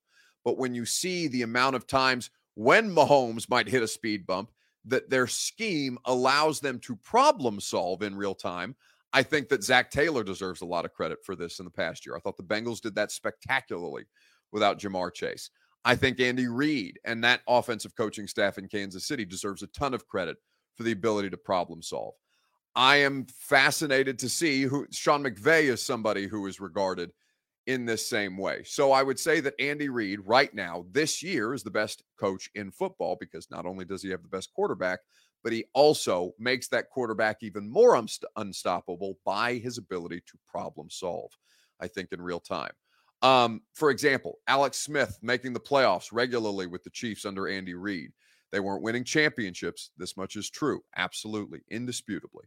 But 0.45 0.57
when 0.57 0.75
you 0.75 0.85
see 0.85 1.27
the 1.27 1.41
amount 1.41 1.75
of 1.75 1.87
times 1.87 2.29
when 2.53 2.93
Mahomes 2.93 3.49
might 3.49 3.67
hit 3.67 3.81
a 3.81 3.87
speed 3.87 4.27
bump, 4.27 4.51
that 4.85 5.09
their 5.09 5.27
scheme 5.27 5.97
allows 6.05 6.59
them 6.59 6.79
to 6.79 6.95
problem 6.95 7.59
solve 7.59 8.01
in 8.01 8.15
real 8.15 8.35
time. 8.35 8.75
I 9.11 9.23
think 9.23 9.49
that 9.49 9.63
Zac 9.63 9.89
Taylor 9.89 10.23
deserves 10.23 10.61
a 10.61 10.65
lot 10.65 10.85
of 10.85 10.93
credit 10.93 11.19
for 11.25 11.35
this 11.35 11.59
in 11.59 11.65
the 11.65 11.71
past 11.71 12.05
year. 12.05 12.15
I 12.15 12.19
thought 12.19 12.37
the 12.37 12.43
Bengals 12.43 12.81
did 12.81 12.95
that 12.95 13.11
spectacularly 13.11 14.05
without 14.51 14.79
Ja'Marr 14.79 15.13
Chase. 15.13 15.49
I 15.85 15.95
think 15.95 16.19
Andy 16.19 16.47
Reid 16.47 16.99
and 17.05 17.23
that 17.23 17.41
offensive 17.47 17.95
coaching 17.95 18.27
staff 18.27 18.57
in 18.57 18.67
Kansas 18.67 19.07
City 19.07 19.25
deserves 19.25 19.63
a 19.63 19.67
ton 19.67 19.93
of 19.93 20.07
credit 20.07 20.37
for 20.75 20.83
the 20.83 20.91
ability 20.91 21.29
to 21.29 21.37
problem 21.37 21.81
solve. 21.81 22.13
I 22.75 22.97
am 22.97 23.25
fascinated 23.37 24.19
to 24.19 24.29
see 24.29 24.63
who 24.63 24.87
Sean 24.91 25.23
McVay 25.23 25.63
is 25.63 25.81
somebody 25.81 26.27
who 26.27 26.45
is 26.47 26.59
regarded 26.59 27.11
in 27.67 27.85
this 27.85 28.09
same 28.09 28.37
way. 28.37 28.63
So 28.65 28.91
I 28.91 29.03
would 29.03 29.19
say 29.19 29.41
that 29.41 29.53
Andy 29.59 29.89
Reid 29.89 30.19
right 30.25 30.53
now 30.53 30.85
this 30.91 31.21
year 31.21 31.53
is 31.53 31.63
the 31.63 31.71
best 31.71 32.03
coach 32.19 32.49
in 32.55 32.71
football 32.71 33.15
because 33.19 33.49
not 33.51 33.65
only 33.65 33.85
does 33.85 34.01
he 34.01 34.09
have 34.09 34.23
the 34.23 34.27
best 34.27 34.53
quarterback, 34.53 34.99
but 35.43 35.53
he 35.53 35.65
also 35.73 36.31
makes 36.39 36.67
that 36.69 36.89
quarterback 36.89 37.37
even 37.41 37.69
more 37.69 37.93
unst- 37.93 38.23
unstoppable 38.35 39.17
by 39.25 39.55
his 39.55 39.77
ability 39.77 40.21
to 40.27 40.37
problem 40.47 40.89
solve, 40.89 41.31
I 41.79 41.87
think, 41.87 42.11
in 42.11 42.21
real 42.21 42.39
time. 42.39 42.71
Um, 43.21 43.61
for 43.73 43.89
example, 43.89 44.39
Alex 44.47 44.77
Smith 44.77 45.17
making 45.21 45.53
the 45.53 45.59
playoffs 45.59 46.09
regularly 46.11 46.67
with 46.67 46.83
the 46.83 46.89
Chiefs 46.89 47.25
under 47.25 47.47
Andy 47.47 47.73
Reid. 47.73 48.11
They 48.51 48.59
weren't 48.59 48.81
winning 48.81 49.03
championships. 49.03 49.91
This 49.97 50.17
much 50.17 50.35
is 50.35 50.49
true. 50.49 50.81
Absolutely, 50.95 51.61
indisputably. 51.69 52.45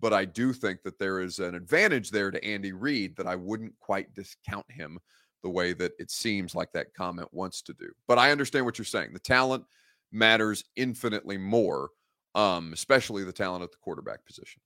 But 0.00 0.12
I 0.12 0.24
do 0.24 0.52
think 0.52 0.82
that 0.82 0.98
there 0.98 1.20
is 1.20 1.38
an 1.38 1.54
advantage 1.54 2.10
there 2.10 2.30
to 2.30 2.44
Andy 2.44 2.72
Reid 2.72 3.16
that 3.16 3.26
I 3.26 3.36
wouldn't 3.36 3.78
quite 3.80 4.14
discount 4.14 4.70
him 4.70 4.98
the 5.42 5.50
way 5.50 5.72
that 5.72 5.92
it 5.98 6.10
seems 6.10 6.54
like 6.54 6.72
that 6.72 6.94
comment 6.94 7.28
wants 7.32 7.62
to 7.62 7.74
do. 7.74 7.90
But 8.06 8.18
I 8.18 8.30
understand 8.30 8.64
what 8.64 8.78
you're 8.78 8.84
saying. 8.84 9.12
The 9.12 9.18
talent 9.18 9.64
matters 10.12 10.64
infinitely 10.76 11.36
more, 11.36 11.90
um, 12.34 12.72
especially 12.72 13.24
the 13.24 13.32
talent 13.32 13.64
at 13.64 13.72
the 13.72 13.78
quarterback 13.78 14.24
position. 14.24 14.60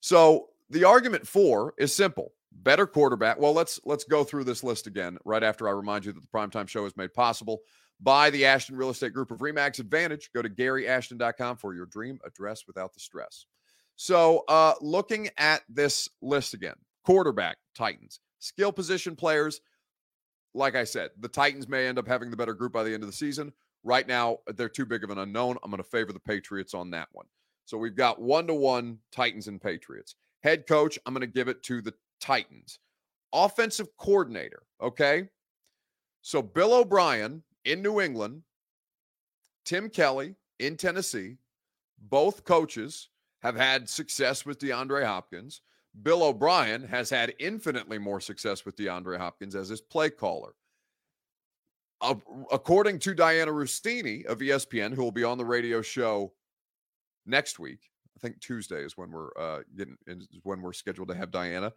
So 0.00 0.48
the 0.70 0.84
argument 0.84 1.26
for 1.26 1.74
is 1.78 1.94
simple. 1.94 2.32
Better 2.54 2.86
quarterback. 2.86 3.40
Well, 3.40 3.52
let's 3.52 3.80
let's 3.84 4.04
go 4.04 4.24
through 4.24 4.44
this 4.44 4.62
list 4.62 4.86
again 4.86 5.18
right 5.24 5.42
after 5.42 5.68
I 5.68 5.72
remind 5.72 6.04
you 6.04 6.12
that 6.12 6.20
the 6.20 6.28
primetime 6.28 6.68
show 6.68 6.84
is 6.84 6.96
made 6.96 7.12
possible 7.14 7.60
by 8.00 8.30
the 8.30 8.44
Ashton 8.44 8.76
Real 8.76 8.90
Estate 8.90 9.14
Group 9.14 9.30
of 9.30 9.38
Remax 9.38 9.78
Advantage. 9.78 10.30
Go 10.34 10.42
to 10.42 10.48
GaryAshton.com 10.48 11.56
for 11.56 11.74
your 11.74 11.86
dream 11.86 12.18
address 12.24 12.64
without 12.66 12.92
the 12.94 13.00
stress. 13.00 13.46
So, 13.96 14.44
uh, 14.48 14.74
looking 14.80 15.28
at 15.38 15.62
this 15.68 16.08
list 16.20 16.54
again, 16.54 16.74
quarterback, 17.04 17.58
Titans, 17.76 18.20
skill 18.38 18.72
position 18.72 19.16
players. 19.16 19.60
Like 20.54 20.74
I 20.74 20.84
said, 20.84 21.10
the 21.18 21.28
Titans 21.28 21.68
may 21.68 21.86
end 21.86 21.98
up 21.98 22.06
having 22.06 22.30
the 22.30 22.36
better 22.36 22.54
group 22.54 22.72
by 22.72 22.84
the 22.84 22.92
end 22.92 23.02
of 23.02 23.08
the 23.08 23.16
season. 23.16 23.52
Right 23.84 24.06
now, 24.06 24.38
they're 24.54 24.68
too 24.68 24.86
big 24.86 25.02
of 25.02 25.10
an 25.10 25.18
unknown. 25.18 25.56
I'm 25.62 25.70
going 25.70 25.82
to 25.82 25.88
favor 25.88 26.12
the 26.12 26.20
Patriots 26.20 26.74
on 26.74 26.90
that 26.90 27.08
one. 27.12 27.26
So 27.64 27.78
we've 27.78 27.96
got 27.96 28.20
one 28.20 28.46
to 28.48 28.54
one 28.54 28.98
Titans 29.10 29.48
and 29.48 29.60
Patriots. 29.60 30.14
Head 30.42 30.66
coach, 30.66 30.98
I'm 31.06 31.14
going 31.14 31.22
to 31.22 31.26
give 31.26 31.48
it 31.48 31.62
to 31.64 31.80
the 31.80 31.94
Titans. 32.22 32.78
Offensive 33.34 33.88
coordinator, 33.98 34.62
okay? 34.80 35.28
So 36.22 36.40
Bill 36.40 36.74
O'Brien 36.74 37.42
in 37.64 37.82
New 37.82 38.00
England, 38.00 38.42
Tim 39.64 39.90
Kelly 39.90 40.36
in 40.58 40.76
Tennessee, 40.76 41.36
both 41.98 42.44
coaches 42.44 43.08
have 43.40 43.56
had 43.56 43.88
success 43.88 44.46
with 44.46 44.58
DeAndre 44.58 45.04
Hopkins. 45.04 45.62
Bill 46.02 46.22
O'Brien 46.22 46.86
has 46.86 47.10
had 47.10 47.34
infinitely 47.38 47.98
more 47.98 48.20
success 48.20 48.64
with 48.64 48.76
DeAndre 48.76 49.18
Hopkins 49.18 49.54
as 49.54 49.68
his 49.68 49.80
play 49.80 50.08
caller. 50.08 50.54
Uh, 52.00 52.14
according 52.50 52.98
to 53.00 53.14
Dianna 53.14 53.48
Russini 53.48 54.24
of 54.26 54.38
ESPN, 54.38 54.94
who 54.94 55.02
will 55.02 55.12
be 55.12 55.24
on 55.24 55.38
the 55.38 55.44
radio 55.44 55.82
show 55.82 56.32
next 57.26 57.58
week, 57.58 57.90
I 58.16 58.20
think 58.20 58.40
Tuesday 58.40 58.82
is 58.84 58.96
when 58.96 59.10
we're 59.10 59.30
uh, 59.38 59.60
getting 59.76 59.96
is 60.06 60.28
when 60.42 60.62
we're 60.62 60.72
scheduled 60.72 61.08
to 61.08 61.14
have 61.14 61.30
Dianna. 61.30 61.72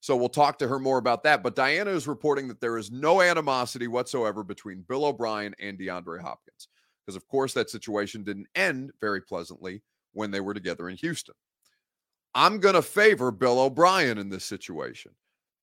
So 0.00 0.16
we'll 0.16 0.28
talk 0.28 0.58
to 0.58 0.68
her 0.68 0.78
more 0.78 0.98
about 0.98 1.22
that. 1.24 1.42
But 1.42 1.56
Dianna 1.56 1.88
is 1.88 2.06
reporting 2.06 2.48
that 2.48 2.60
there 2.60 2.78
is 2.78 2.90
no 2.90 3.20
animosity 3.20 3.88
whatsoever 3.88 4.44
between 4.44 4.84
Bill 4.88 5.06
O'Brien 5.06 5.54
and 5.58 5.78
DeAndre 5.78 6.20
Hopkins. 6.20 6.68
Because, 7.04 7.16
of 7.16 7.26
course, 7.26 7.54
that 7.54 7.70
situation 7.70 8.22
didn't 8.22 8.48
end 8.54 8.92
very 9.00 9.20
pleasantly 9.20 9.82
when 10.12 10.30
they 10.30 10.40
were 10.40 10.54
together 10.54 10.88
in 10.88 10.96
Houston. 10.98 11.34
I'm 12.34 12.60
going 12.60 12.74
to 12.74 12.82
favor 12.82 13.30
Bill 13.30 13.58
O'Brien 13.58 14.18
in 14.18 14.28
this 14.28 14.44
situation. 14.44 15.12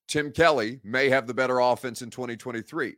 Tim 0.07 0.31
Kelly 0.31 0.79
may 0.83 1.09
have 1.09 1.27
the 1.27 1.33
better 1.33 1.59
offense 1.59 2.01
in 2.01 2.09
2023. 2.09 2.95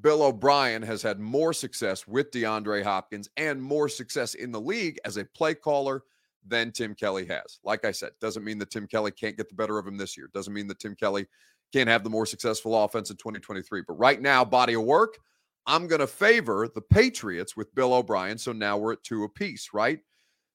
Bill 0.00 0.22
O'Brien 0.22 0.82
has 0.82 1.02
had 1.02 1.18
more 1.18 1.52
success 1.52 2.06
with 2.06 2.30
DeAndre 2.30 2.82
Hopkins 2.82 3.28
and 3.36 3.60
more 3.60 3.88
success 3.88 4.34
in 4.34 4.52
the 4.52 4.60
league 4.60 4.98
as 5.04 5.16
a 5.16 5.24
play 5.24 5.54
caller 5.54 6.02
than 6.48 6.72
Tim 6.72 6.94
Kelly 6.94 7.26
has. 7.26 7.58
Like 7.62 7.84
I 7.84 7.92
said, 7.92 8.12
doesn't 8.20 8.44
mean 8.44 8.58
that 8.58 8.70
Tim 8.70 8.86
Kelly 8.86 9.10
can't 9.10 9.36
get 9.36 9.48
the 9.48 9.54
better 9.54 9.78
of 9.78 9.86
him 9.86 9.96
this 9.96 10.16
year. 10.16 10.30
Doesn't 10.32 10.52
mean 10.52 10.66
that 10.68 10.80
Tim 10.80 10.94
Kelly 10.94 11.26
can't 11.72 11.88
have 11.88 12.04
the 12.04 12.10
more 12.10 12.26
successful 12.26 12.82
offense 12.82 13.10
in 13.10 13.16
2023. 13.16 13.82
But 13.86 13.98
right 13.98 14.20
now, 14.20 14.44
body 14.44 14.74
of 14.74 14.82
work, 14.82 15.18
I'm 15.66 15.86
going 15.86 16.00
to 16.00 16.06
favor 16.06 16.68
the 16.74 16.80
Patriots 16.80 17.56
with 17.56 17.74
Bill 17.74 17.92
O'Brien. 17.92 18.38
So 18.38 18.52
now 18.52 18.78
we're 18.78 18.94
at 18.94 19.04
two 19.04 19.24
apiece, 19.24 19.70
right? 19.74 20.00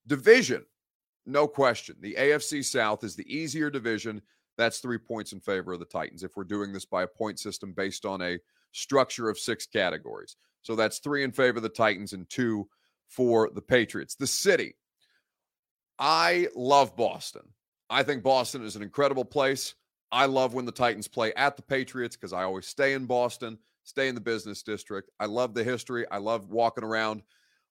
Division, 0.08 0.66
no 1.26 1.48
question. 1.48 1.96
The 2.02 2.16
AFC 2.20 2.66
South 2.66 3.04
is 3.04 3.16
the 3.16 3.34
easier 3.34 3.70
division. 3.70 4.22
That's 4.58 4.80
three 4.80 4.98
points 4.98 5.34
in 5.34 5.40
favor 5.40 5.74
of 5.74 5.80
the 5.80 5.86
Titans 5.86 6.24
if 6.24 6.36
we're 6.36 6.44
doing 6.44 6.74
this 6.74 6.86
by 6.86 7.04
a 7.04 7.08
point 7.08 7.40
system 7.40 7.74
based 7.74 8.06
on 8.06 8.22
a 8.22 8.40
structure 8.72 9.30
of 9.30 9.40
six 9.40 9.66
categories. 9.66 10.36
So 10.64 10.76
that's 10.76 11.00
three 11.00 11.24
in 11.24 11.32
favor 11.32 11.58
of 11.58 11.64
the 11.64 11.70
Titans 11.70 12.14
and 12.14 12.30
two 12.30 12.68
for 13.08 13.50
the 13.54 13.62
Patriots. 13.62 14.16
The 14.16 14.28
city, 14.28 14.76
I 16.00 16.48
love 16.56 16.96
Boston. 16.96 17.44
I 17.90 18.04
think 18.04 18.24
Boston 18.24 18.64
is 18.64 18.76
an 18.76 18.82
incredible 18.82 19.26
place. 19.26 19.76
I 20.12 20.26
love 20.26 20.54
when 20.54 20.66
the 20.66 20.72
Titans 20.72 21.08
play 21.08 21.34
at 21.34 21.56
the 21.56 21.64
Patriots 21.64 22.16
because 22.16 22.34
I 22.34 22.44
always 22.44 22.68
stay 22.68 22.94
in 22.94 23.06
Boston, 23.06 23.58
stay 23.84 24.08
in 24.08 24.16
the 24.16 24.22
business 24.22 24.64
district. 24.64 25.12
I 25.20 25.26
love 25.26 25.54
the 25.54 25.64
history. 25.64 26.06
I 26.12 26.18
love 26.18 26.50
walking 26.50 26.84
around 26.84 27.24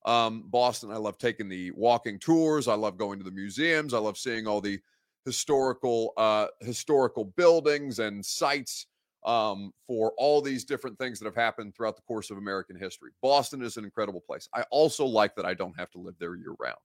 um, 0.05 0.45
Boston. 0.49 0.91
I 0.91 0.97
love 0.97 1.19
taking 1.19 1.49
the 1.49 1.71
walking 1.73 2.19
tours. 2.19 2.69
I 2.69 2.75
love 2.75 2.97
going 2.97 3.19
to 3.19 3.25
the 3.25 3.31
museums. 3.31 3.95
I 3.95 3.99
love 3.99 4.19
seeing 4.19 4.47
all 4.47 4.61
the 4.61 4.81
historical 5.25 6.13
uh, 6.17 6.49
historical 6.61 7.25
buildings 7.25 8.01
and 8.01 8.25
sites 8.25 8.87
um, 9.25 9.73
for 9.87 10.13
all 10.19 10.43
these 10.43 10.65
different 10.65 10.99
things 10.99 11.19
that 11.21 11.27
have 11.27 11.37
happened 11.37 11.75
throughout 11.75 11.95
the 11.97 12.03
course 12.03 12.31
of 12.31 12.39
American 12.39 12.77
history. 12.77 13.11
Boston 13.23 13.63
is 13.63 13.77
an 13.77 13.85
incredible 13.85 14.21
place. 14.21 14.49
I 14.53 14.63
also 14.71 15.07
like 15.07 15.37
that 15.37 15.47
I 15.47 15.55
don't 15.55 15.79
have 15.79 15.91
to 15.93 15.99
live 15.99 16.15
there 16.19 16.35
year 16.35 16.55
round. 16.59 16.79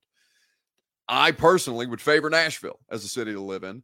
I 1.07 1.31
personally 1.31 1.85
would 1.85 2.01
favor 2.01 2.29
Nashville 2.29 2.79
as 2.89 3.03
a 3.03 3.07
city 3.07 3.33
to 3.33 3.41
live 3.41 3.63
in. 3.63 3.83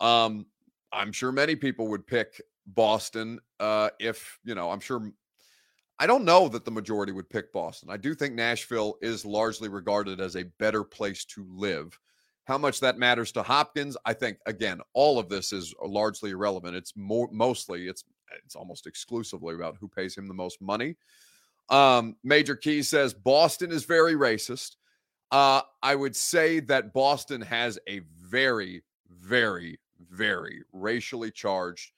Um, 0.00 0.46
I'm 0.92 1.12
sure 1.12 1.32
many 1.32 1.56
people 1.56 1.88
would 1.88 2.06
pick 2.06 2.40
Boston 2.66 3.40
uh, 3.58 3.90
if, 3.98 4.38
you 4.44 4.54
know, 4.54 4.70
I'm 4.70 4.80
sure. 4.80 5.10
I 5.98 6.06
don't 6.06 6.24
know 6.24 6.48
that 6.48 6.64
the 6.64 6.70
majority 6.70 7.12
would 7.12 7.28
pick 7.28 7.52
Boston. 7.52 7.90
I 7.90 7.98
do 7.98 8.14
think 8.14 8.34
Nashville 8.34 8.96
is 9.02 9.26
largely 9.26 9.68
regarded 9.68 10.18
as 10.18 10.34
a 10.34 10.44
better 10.58 10.82
place 10.82 11.26
to 11.26 11.46
live. 11.50 11.98
How 12.44 12.56
much 12.56 12.80
that 12.80 12.98
matters 12.98 13.32
to 13.32 13.42
Hopkins, 13.42 13.98
I 14.06 14.14
think 14.14 14.38
again, 14.46 14.80
all 14.94 15.18
of 15.18 15.28
this 15.28 15.52
is 15.52 15.74
largely 15.84 16.30
irrelevant. 16.30 16.74
It's 16.74 16.96
more 16.96 17.28
mostly 17.30 17.86
it's 17.86 18.04
it's 18.44 18.56
almost 18.56 18.86
exclusively 18.86 19.54
about 19.54 19.76
who 19.76 19.88
pays 19.88 20.16
him 20.16 20.26
the 20.26 20.34
most 20.34 20.60
money. 20.62 20.96
Um, 21.68 22.16
Major 22.24 22.56
Key 22.56 22.82
says 22.82 23.14
Boston 23.14 23.70
is 23.70 23.84
very 23.84 24.14
racist. 24.14 24.76
Uh, 25.30 25.62
I 25.82 25.94
would 25.94 26.16
say 26.16 26.60
that 26.60 26.92
Boston 26.92 27.40
has 27.40 27.78
a 27.88 28.00
very, 28.20 28.82
very, 29.08 29.78
very 30.10 30.62
racially 30.72 31.30
charged 31.30 31.92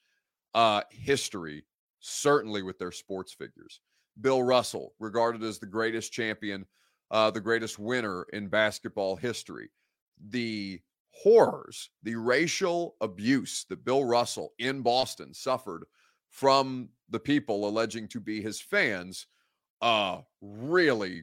uh, 0.55 0.83
history, 0.91 1.65
certainly 2.01 2.63
with 2.63 2.79
their 2.79 2.93
sports 2.93 3.33
figures. 3.33 3.81
Bill 4.21 4.43
Russell, 4.43 4.95
regarded 4.99 5.43
as 5.43 5.59
the 5.59 5.67
greatest 5.67 6.13
champion, 6.13 6.67
uh, 7.11 7.31
the 7.31 7.41
greatest 7.41 7.79
winner 7.79 8.27
in 8.33 8.49
basketball 8.49 9.17
history. 9.17 9.71
The 10.29 10.81
horrors, 11.11 11.91
the 12.03 12.17
racial 12.17 12.97
abuse 13.01 13.65
that 13.71 13.85
Bill 13.85 14.05
Russell 14.05 14.53
in 14.59 14.83
Boston 14.83 15.33
suffered 15.33 15.85
from 16.29 16.89
the 17.09 17.21
people 17.21 17.69
alleging 17.69 18.09
to 18.09 18.21
be 18.21 18.43
his 18.43 18.61
fans, 18.61 19.27
uh, 19.81 20.21
really 20.41 21.23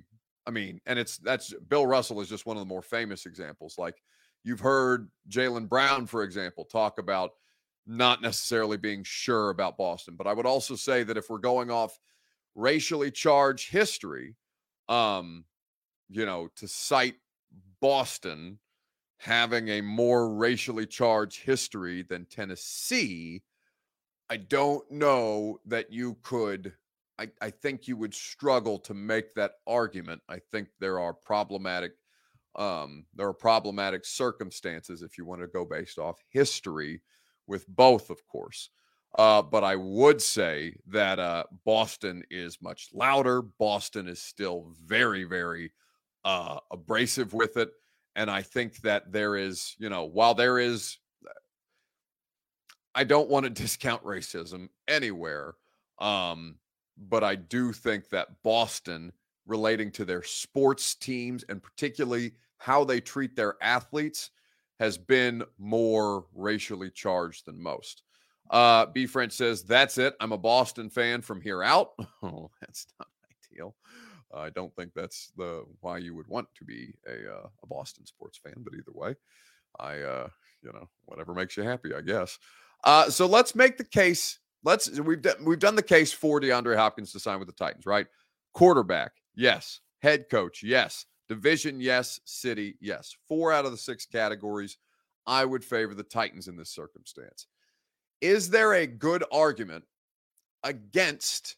I 0.49 0.51
mean, 0.51 0.81
and 0.87 0.97
it's 0.97 1.19
that's 1.19 1.53
Bill 1.67 1.85
Russell 1.85 2.21
is 2.21 2.27
just 2.27 2.47
one 2.47 2.57
of 2.57 2.61
the 2.61 2.65
more 2.65 2.81
famous 2.81 3.27
examples. 3.27 3.77
Like 3.77 4.01
you've 4.43 4.59
heard 4.59 5.11
Jaylen 5.29 5.69
Brown, 5.69 6.07
for 6.07 6.23
example, 6.23 6.65
talk 6.65 6.97
about 6.97 7.33
not 7.85 8.23
necessarily 8.23 8.75
being 8.75 9.03
sure 9.03 9.51
about 9.51 9.77
Boston. 9.77 10.15
But 10.17 10.25
I 10.25 10.33
would 10.33 10.47
also 10.47 10.75
say 10.75 11.03
that 11.03 11.17
if 11.17 11.29
we're 11.29 11.37
going 11.37 11.69
off 11.69 11.99
racially 12.55 13.11
charged 13.11 13.69
history, 13.69 14.37
um, 14.87 15.45
you 16.09 16.25
know, 16.25 16.49
to 16.55 16.67
cite 16.67 17.17
Boston 17.79 18.57
having 19.17 19.67
a 19.67 19.81
more 19.81 20.33
racially 20.33 20.87
charged 20.87 21.43
history 21.43 22.01
than 22.01 22.25
Tennessee, 22.25 23.43
I 24.31 24.37
don't 24.37 24.89
know 24.89 25.59
that 25.67 25.93
you 25.93 26.17
could 26.23 26.73
I, 27.19 27.27
I 27.41 27.49
think 27.49 27.87
you 27.87 27.97
would 27.97 28.13
struggle 28.13 28.79
to 28.79 28.93
make 28.93 29.33
that 29.33 29.53
argument. 29.67 30.21
I 30.29 30.39
think 30.51 30.69
there 30.79 30.99
are 30.99 31.13
problematic 31.13 31.91
um, 32.55 33.05
there 33.15 33.27
are 33.27 33.33
problematic 33.33 34.05
circumstances 34.05 35.01
if 35.01 35.17
you 35.17 35.25
want 35.25 35.41
to 35.41 35.47
go 35.47 35.65
based 35.65 35.99
off 35.99 36.19
history 36.29 37.01
with 37.47 37.67
both, 37.67 38.09
of 38.09 38.25
course. 38.27 38.69
Uh, 39.17 39.41
but 39.41 39.63
I 39.63 39.75
would 39.75 40.21
say 40.21 40.75
that 40.87 41.19
uh, 41.19 41.43
Boston 41.65 42.23
is 42.29 42.61
much 42.61 42.89
louder. 42.93 43.41
Boston 43.41 44.07
is 44.07 44.21
still 44.21 44.73
very, 44.83 45.23
very 45.23 45.71
uh, 46.25 46.59
abrasive 46.71 47.33
with 47.33 47.57
it. 47.57 47.69
And 48.15 48.29
I 48.29 48.41
think 48.41 48.77
that 48.81 49.11
there 49.11 49.35
is, 49.35 49.75
you 49.79 49.89
know, 49.89 50.05
while 50.05 50.33
there 50.33 50.59
is, 50.59 50.97
I 52.93 53.03
don't 53.03 53.29
want 53.29 53.45
to 53.45 53.49
discount 53.61 54.03
racism 54.03 54.69
anywhere. 54.87 55.55
Um, 55.99 56.55
but 57.07 57.23
I 57.23 57.35
do 57.35 57.71
think 57.71 58.09
that 58.09 58.41
Boston, 58.43 59.11
relating 59.45 59.91
to 59.91 60.05
their 60.05 60.23
sports 60.23 60.95
teams 60.95 61.43
and 61.49 61.63
particularly 61.63 62.33
how 62.57 62.83
they 62.83 62.99
treat 62.99 63.35
their 63.35 63.55
athletes, 63.61 64.31
has 64.79 64.97
been 64.97 65.43
more 65.57 66.25
racially 66.33 66.89
charged 66.89 67.45
than 67.45 67.61
most. 67.61 68.03
Uh, 68.49 68.85
B 68.87 69.05
French 69.05 69.33
says, 69.33 69.63
That's 69.63 69.97
it. 69.97 70.15
I'm 70.19 70.31
a 70.31 70.37
Boston 70.37 70.89
fan 70.89 71.21
from 71.21 71.41
here 71.41 71.63
out. 71.63 71.91
Oh, 72.21 72.51
that's 72.59 72.85
not 72.99 73.07
ideal. 73.53 73.75
I 74.33 74.49
don't 74.49 74.75
think 74.75 74.91
that's 74.93 75.31
the 75.37 75.63
why 75.79 75.97
you 75.97 76.13
would 76.15 76.27
want 76.27 76.47
to 76.57 76.65
be 76.65 76.93
a, 77.07 77.33
uh, 77.33 77.47
a 77.63 77.67
Boston 77.67 78.05
sports 78.05 78.37
fan, 78.37 78.55
but 78.57 78.73
either 78.73 78.91
way, 78.93 79.15
I, 79.79 80.01
uh, 80.01 80.27
you 80.61 80.71
know, 80.73 80.89
whatever 81.05 81.33
makes 81.33 81.55
you 81.55 81.63
happy, 81.63 81.93
I 81.93 82.01
guess. 82.01 82.37
Uh, 82.83 83.09
so 83.09 83.25
let's 83.25 83.55
make 83.55 83.77
the 83.77 83.85
case 83.85 84.39
let's 84.63 84.89
we've 84.99 85.21
done 85.21 85.45
we've 85.45 85.59
done 85.59 85.75
the 85.75 85.83
case 85.83 86.11
for 86.11 86.39
DeAndre 86.39 86.75
Hopkins 86.75 87.11
to 87.13 87.19
sign 87.19 87.39
with 87.39 87.47
the 87.47 87.53
Titans, 87.53 87.85
right? 87.85 88.07
Quarterback, 88.53 89.11
yes. 89.35 89.79
Head 90.01 90.29
coach, 90.29 90.63
yes. 90.63 91.05
Division, 91.27 91.79
yes. 91.79 92.19
City, 92.25 92.75
yes. 92.79 93.15
Four 93.27 93.51
out 93.51 93.65
of 93.65 93.71
the 93.71 93.77
six 93.77 94.05
categories. 94.05 94.77
I 95.27 95.45
would 95.45 95.63
favor 95.63 95.93
the 95.93 96.03
Titans 96.03 96.47
in 96.47 96.55
this 96.55 96.71
circumstance. 96.71 97.47
Is 98.21 98.49
there 98.49 98.73
a 98.73 98.87
good 98.87 99.23
argument 99.31 99.85
against 100.63 101.55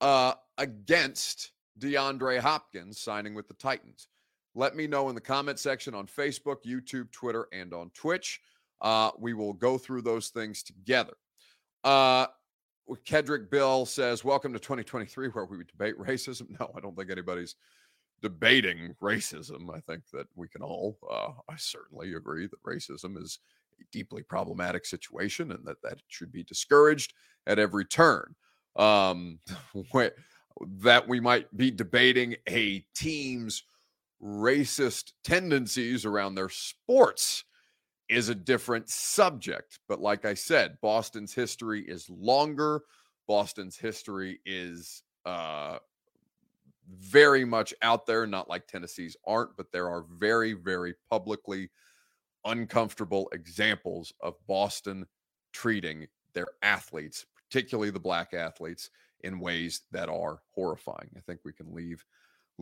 uh 0.00 0.34
against 0.58 1.52
DeAndre 1.78 2.38
Hopkins 2.38 3.00
signing 3.00 3.34
with 3.34 3.48
the 3.48 3.54
Titans? 3.54 4.08
Let 4.54 4.76
me 4.76 4.86
know 4.86 5.08
in 5.08 5.14
the 5.14 5.20
comment 5.20 5.58
section 5.58 5.94
on 5.94 6.06
Facebook, 6.06 6.56
YouTube, 6.66 7.10
Twitter, 7.10 7.48
and 7.52 7.72
on 7.72 7.90
Twitch. 7.94 8.40
Uh, 8.82 9.10
we 9.18 9.32
will 9.32 9.54
go 9.54 9.78
through 9.78 10.02
those 10.02 10.28
things 10.28 10.62
together. 10.62 11.14
Uh, 11.84 12.26
Kedrick 13.06 13.50
Bill 13.50 13.86
says, 13.86 14.24
Welcome 14.24 14.52
to 14.52 14.58
2023, 14.58 15.28
where 15.28 15.44
we 15.44 15.64
debate 15.64 15.98
racism. 15.98 16.48
No, 16.60 16.70
I 16.76 16.80
don't 16.80 16.96
think 16.96 17.10
anybody's 17.10 17.56
debating 18.20 18.94
racism. 19.02 19.74
I 19.74 19.80
think 19.80 20.04
that 20.12 20.26
we 20.34 20.48
can 20.48 20.62
all, 20.62 20.98
uh, 21.10 21.32
I 21.48 21.56
certainly 21.56 22.14
agree 22.14 22.46
that 22.46 22.62
racism 22.62 23.20
is 23.20 23.40
a 23.80 23.84
deeply 23.90 24.22
problematic 24.22 24.86
situation 24.86 25.52
and 25.52 25.64
that 25.66 25.82
that 25.82 25.98
should 26.08 26.32
be 26.32 26.44
discouraged 26.44 27.14
at 27.46 27.58
every 27.58 27.84
turn. 27.84 28.34
Um, 28.76 29.40
that 30.80 31.08
we 31.08 31.20
might 31.20 31.54
be 31.56 31.70
debating 31.70 32.36
a 32.48 32.84
team's 32.94 33.64
racist 34.22 35.12
tendencies 35.24 36.04
around 36.04 36.34
their 36.34 36.48
sports 36.48 37.44
is 38.08 38.28
a 38.28 38.34
different 38.34 38.88
subject. 38.88 39.78
But 39.88 40.00
like 40.00 40.24
I 40.24 40.34
said, 40.34 40.78
Boston's 40.80 41.34
history 41.34 41.82
is 41.82 42.08
longer. 42.10 42.82
Boston's 43.26 43.76
history 43.76 44.40
is 44.44 45.02
uh, 45.24 45.78
very 46.88 47.44
much 47.44 47.72
out 47.82 48.06
there, 48.06 48.26
not 48.26 48.48
like 48.48 48.66
Tennessee's 48.66 49.16
aren't, 49.26 49.56
but 49.56 49.70
there 49.72 49.88
are 49.88 50.04
very, 50.18 50.52
very 50.52 50.94
publicly 51.10 51.70
uncomfortable 52.44 53.28
examples 53.32 54.12
of 54.20 54.34
Boston 54.46 55.06
treating 55.52 56.06
their 56.34 56.48
athletes, 56.62 57.26
particularly 57.48 57.90
the 57.90 58.00
black 58.00 58.34
athletes, 58.34 58.90
in 59.20 59.38
ways 59.38 59.82
that 59.92 60.08
are 60.08 60.40
horrifying. 60.54 61.08
I 61.16 61.20
think 61.20 61.40
we 61.44 61.52
can 61.52 61.72
leave 61.72 62.04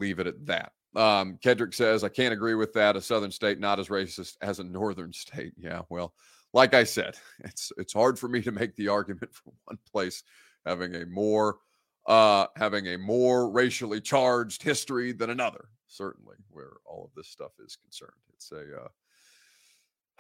leave 0.01 0.19
it 0.19 0.27
at 0.27 0.47
that. 0.47 0.73
Um, 0.97 1.39
Kedrick 1.45 1.75
says, 1.75 2.03
I 2.03 2.09
can't 2.09 2.33
agree 2.33 2.55
with 2.55 2.73
that. 2.73 2.97
A 2.97 3.01
southern 3.01 3.31
state 3.31 3.61
not 3.61 3.79
as 3.79 3.89
racist 3.89 4.37
as 4.41 4.59
a 4.59 4.65
northern 4.65 5.13
state. 5.13 5.53
Yeah, 5.57 5.83
well, 5.89 6.15
like 6.53 6.75
I 6.75 6.85
said, 6.85 7.17
it's 7.41 7.73
it's 7.77 7.93
hard 7.93 8.19
for 8.19 8.29
me 8.29 8.43
to 8.43 8.53
make 8.53 8.75
the 8.77 8.89
argument 8.89 9.33
for 9.35 9.53
one 9.65 9.79
place 9.91 10.23
having 10.67 10.95
a 10.95 11.07
more 11.07 11.59
uh 12.07 12.47
having 12.57 12.89
a 12.89 12.99
more 12.99 13.51
racially 13.51 14.01
charged 14.01 14.63
history 14.63 15.13
than 15.13 15.31
another, 15.31 15.69
certainly, 15.87 16.37
where 16.49 16.73
all 16.85 17.05
of 17.05 17.15
this 17.15 17.29
stuff 17.29 17.53
is 17.65 17.77
concerned. 17.77 18.11
It's 18.35 18.51
a 18.51 18.83
uh 18.83 18.89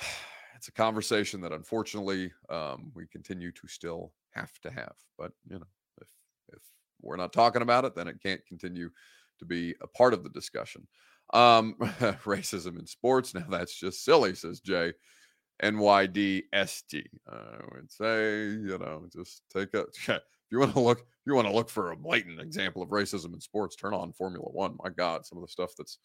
it's 0.56 0.68
a 0.68 0.72
conversation 0.72 1.40
that 1.40 1.52
unfortunately 1.52 2.30
um, 2.50 2.92
we 2.94 3.06
continue 3.06 3.50
to 3.52 3.66
still 3.66 4.12
have 4.32 4.52
to 4.60 4.70
have. 4.70 4.94
But 5.18 5.32
you 5.48 5.58
know, 5.58 5.66
if 6.00 6.08
if 6.52 6.62
we're 7.00 7.16
not 7.16 7.32
talking 7.32 7.62
about 7.62 7.84
it, 7.84 7.94
then 7.94 8.08
it 8.08 8.22
can't 8.22 8.44
continue 8.46 8.90
to 9.40 9.44
be 9.44 9.74
a 9.82 9.86
part 9.88 10.14
of 10.14 10.22
the 10.22 10.30
discussion. 10.30 10.86
Um, 11.34 11.74
racism 11.80 12.78
in 12.78 12.86
sports. 12.86 13.34
Now 13.34 13.46
that's 13.48 13.78
just 13.78 14.04
silly, 14.04 14.34
says 14.34 14.60
Jay. 14.60 14.92
NYDST. 15.62 17.04
I 17.28 17.58
would 17.74 17.90
say, 17.90 18.44
you 18.44 18.78
know, 18.78 19.06
just 19.12 19.42
take 19.54 19.74
a 19.74 19.80
if 20.08 20.20
you 20.50 20.58
want 20.58 20.72
to 20.72 20.80
look, 20.80 21.00
if 21.00 21.26
you 21.26 21.34
want 21.34 21.46
to 21.46 21.54
look 21.54 21.68
for 21.68 21.92
a 21.92 21.96
blatant 21.96 22.40
example 22.40 22.82
of 22.82 22.88
racism 22.88 23.34
in 23.34 23.40
sports, 23.40 23.76
turn 23.76 23.94
on 23.94 24.12
Formula 24.12 24.46
One. 24.50 24.76
My 24.82 24.90
God, 24.90 25.26
some 25.26 25.38
of 25.38 25.42
the 25.42 25.48
stuff 25.48 25.72
that's 25.76 25.98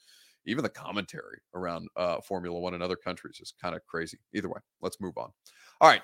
even 0.46 0.64
the 0.64 0.70
commentary 0.70 1.40
around 1.54 1.88
uh, 1.96 2.22
Formula 2.22 2.60
One 2.60 2.74
in 2.74 2.82
other 2.82 2.96
countries 2.96 3.40
is 3.42 3.54
kind 3.62 3.76
of 3.76 3.86
crazy. 3.86 4.20
Either 4.34 4.50
way, 4.50 4.60
let's 4.82 5.02
move 5.02 5.18
on. 5.18 5.30
All 5.82 5.90
right. 5.90 6.02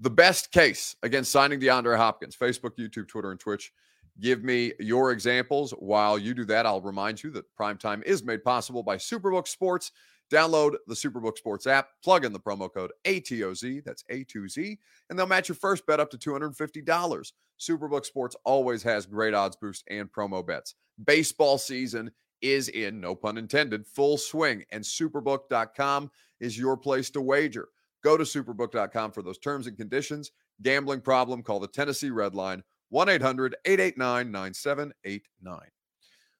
The 0.00 0.10
best 0.10 0.50
case 0.50 0.96
against 1.04 1.30
signing 1.30 1.60
DeAndre 1.60 1.96
Hopkins, 1.96 2.36
Facebook, 2.36 2.72
YouTube, 2.76 3.06
Twitter, 3.06 3.30
and 3.30 3.38
Twitch. 3.38 3.72
Give 4.20 4.44
me 4.44 4.72
your 4.78 5.10
examples. 5.10 5.72
While 5.72 6.18
you 6.18 6.34
do 6.34 6.44
that, 6.46 6.66
I'll 6.66 6.80
remind 6.80 7.22
you 7.22 7.30
that 7.30 7.46
Primetime 7.58 8.02
is 8.04 8.22
made 8.22 8.44
possible 8.44 8.82
by 8.82 8.96
Superbook 8.96 9.48
Sports. 9.48 9.90
Download 10.32 10.76
the 10.86 10.94
Superbook 10.94 11.36
Sports 11.36 11.66
app, 11.66 11.88
plug 12.02 12.24
in 12.24 12.32
the 12.32 12.40
promo 12.40 12.72
code 12.72 12.92
ATOZ, 13.04 13.84
that's 13.84 14.04
A2Z, 14.10 14.78
and 15.10 15.18
they'll 15.18 15.26
match 15.26 15.48
your 15.48 15.56
first 15.56 15.86
bet 15.86 16.00
up 16.00 16.10
to 16.10 16.18
$250. 16.18 17.32
Superbook 17.60 18.04
Sports 18.06 18.34
always 18.44 18.82
has 18.82 19.04
great 19.04 19.34
odds 19.34 19.56
boost 19.56 19.84
and 19.90 20.10
promo 20.10 20.44
bets. 20.44 20.74
Baseball 21.04 21.58
season 21.58 22.10
is 22.40 22.68
in, 22.68 23.00
no 23.00 23.14
pun 23.14 23.36
intended, 23.36 23.86
full 23.86 24.16
swing, 24.16 24.64
and 24.72 24.82
superbook.com 24.82 26.10
is 26.40 26.58
your 26.58 26.76
place 26.76 27.10
to 27.10 27.20
wager. 27.20 27.68
Go 28.02 28.16
to 28.16 28.24
superbook.com 28.24 29.12
for 29.12 29.22
those 29.22 29.38
terms 29.38 29.66
and 29.66 29.76
conditions. 29.76 30.30
Gambling 30.62 31.00
problem, 31.00 31.42
call 31.42 31.58
the 31.58 31.66
Tennessee 31.66 32.10
Red 32.10 32.34
Line 32.34 32.62
1 32.94 33.08
800 33.08 33.56
889 33.64 34.30
9789. 34.30 35.58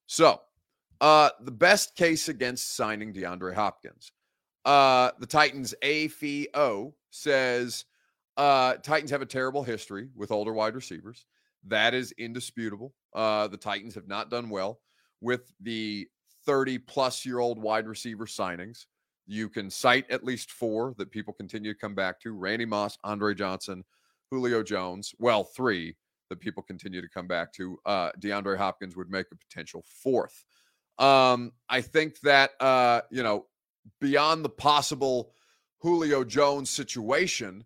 So, 0.07 0.41
uh, 1.01 1.31
the 1.41 1.51
best 1.51 1.97
case 1.97 2.29
against 2.29 2.77
signing 2.77 3.13
DeAndre 3.13 3.53
Hopkins. 3.53 4.13
Uh, 4.65 5.11
the 5.19 5.27
Titans 5.27 5.75
AFO 5.83 6.93
says 7.11 7.87
uh, 8.37 8.75
Titans 8.75 9.11
have 9.11 9.21
a 9.21 9.27
terrible 9.27 9.65
history 9.65 10.11
with 10.15 10.31
older 10.31 10.53
wide 10.53 10.77
receivers. 10.77 11.27
That 11.67 11.93
is 11.93 12.13
indisputable. 12.19 12.95
Uh, 13.13 13.49
the 13.49 13.57
Titans 13.57 13.97
have 13.97 14.07
not 14.07 14.31
done 14.31 14.49
well 14.49 14.79
with 15.21 15.53
the 15.61 16.07
30 16.47 16.79
plus 16.79 17.27
year 17.27 17.41
old 17.41 17.59
wide 17.59 17.89
receiver 17.89 18.27
signings. 18.27 18.87
You 19.27 19.49
can 19.49 19.71
cite 19.71 20.09
at 20.09 20.23
least 20.23 20.53
four 20.53 20.95
that 20.99 21.11
people 21.11 21.35
continue 21.35 21.73
to 21.73 21.79
come 21.81 21.97
back 21.97 22.21
to 22.21 22.31
Randy 22.31 22.65
Moss, 22.65 22.97
Andre 23.03 23.35
Johnson, 23.35 23.83
Julio 24.31 24.63
Jones. 24.63 25.17
Well, 25.19 25.43
three 25.43 25.97
that 26.29 26.41
people 26.41 26.63
continue 26.63 27.01
to 27.01 27.09
come 27.09 27.27
back 27.27 27.53
to. 27.55 27.79
Uh, 27.85 28.11
DeAndre 28.21 28.57
Hopkins 28.57 28.97
would 28.97 29.11
make 29.11 29.27
a 29.33 29.37
potential 29.37 29.85
fourth. 30.03 30.45
Um, 30.99 31.53
I 31.69 31.81
think 31.81 32.21
that, 32.21 32.53
uh, 32.61 33.03
you 33.11 33.23
know, 33.23 33.47
beyond 34.01 34.45
the 34.45 34.51
possible 34.51 35.33
Julio 35.79 36.25
Jones 36.25 36.71
situation, 36.71 37.65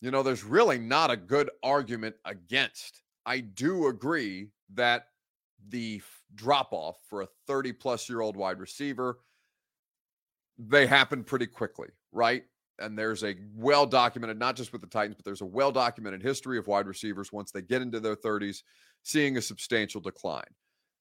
you 0.00 0.10
know, 0.10 0.22
there's 0.22 0.44
really 0.44 0.78
not 0.78 1.10
a 1.10 1.16
good 1.16 1.50
argument 1.62 2.16
against. 2.24 3.02
I 3.26 3.40
do 3.40 3.88
agree 3.88 4.50
that 4.74 5.06
the 5.68 6.02
drop 6.34 6.68
off 6.72 6.96
for 7.08 7.22
a 7.22 7.28
30 7.46 7.72
plus 7.72 8.08
year 8.08 8.20
old 8.20 8.36
wide 8.36 8.58
receiver, 8.58 9.18
they 10.58 10.86
happen 10.86 11.24
pretty 11.24 11.46
quickly, 11.46 11.88
right? 12.12 12.44
And 12.80 12.98
there's 12.98 13.22
a 13.22 13.36
well 13.54 13.86
documented, 13.86 14.38
not 14.38 14.56
just 14.56 14.72
with 14.72 14.80
the 14.80 14.88
Titans, 14.88 15.14
but 15.14 15.24
there's 15.24 15.42
a 15.42 15.46
well 15.46 15.70
documented 15.70 16.22
history 16.22 16.58
of 16.58 16.66
wide 16.66 16.86
receivers 16.86 17.32
once 17.32 17.52
they 17.52 17.62
get 17.62 17.82
into 17.82 18.00
their 18.00 18.16
30s, 18.16 18.62
seeing 19.02 19.36
a 19.36 19.42
substantial 19.42 20.00
decline. 20.00 20.42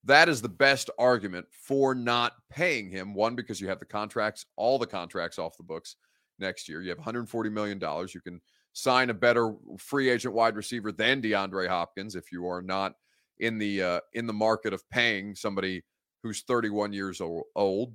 That 0.03 0.29
is 0.29 0.41
the 0.41 0.49
best 0.49 0.89
argument 0.99 1.47
for 1.51 1.95
not 1.95 2.33
paying 2.49 2.89
him. 2.89 3.13
One, 3.13 3.35
because 3.35 3.61
you 3.61 3.69
have 3.69 3.79
the 3.79 3.85
contracts, 3.85 4.45
all 4.57 4.77
the 4.77 4.85
contracts 4.85 5.39
off 5.39 5.57
the 5.57 5.63
books 5.63 5.95
next 6.39 6.67
year. 6.67 6.81
You 6.81 6.89
have 6.89 6.99
$140 6.99 7.51
million. 7.51 7.79
You 7.79 8.21
can 8.21 8.41
sign 8.73 9.09
a 9.09 9.13
better 9.13 9.55
free 9.77 10.09
agent 10.09 10.33
wide 10.33 10.55
receiver 10.55 10.91
than 10.91 11.21
DeAndre 11.21 11.67
Hopkins 11.67 12.15
if 12.15 12.31
you 12.31 12.45
are 12.47 12.61
not 12.61 12.93
in 13.39 13.57
the 13.57 13.81
uh, 13.81 13.99
in 14.13 14.27
the 14.27 14.33
market 14.33 14.73
of 14.73 14.87
paying 14.89 15.35
somebody 15.35 15.83
who's 16.21 16.41
31 16.41 16.93
years 16.93 17.21
old, 17.55 17.93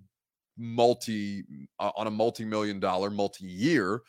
multi 0.58 1.44
uh, 1.78 1.92
on 1.96 2.06
a 2.06 2.10
multi-million 2.10 2.80
dollar, 2.80 3.10
multi-year 3.10 4.02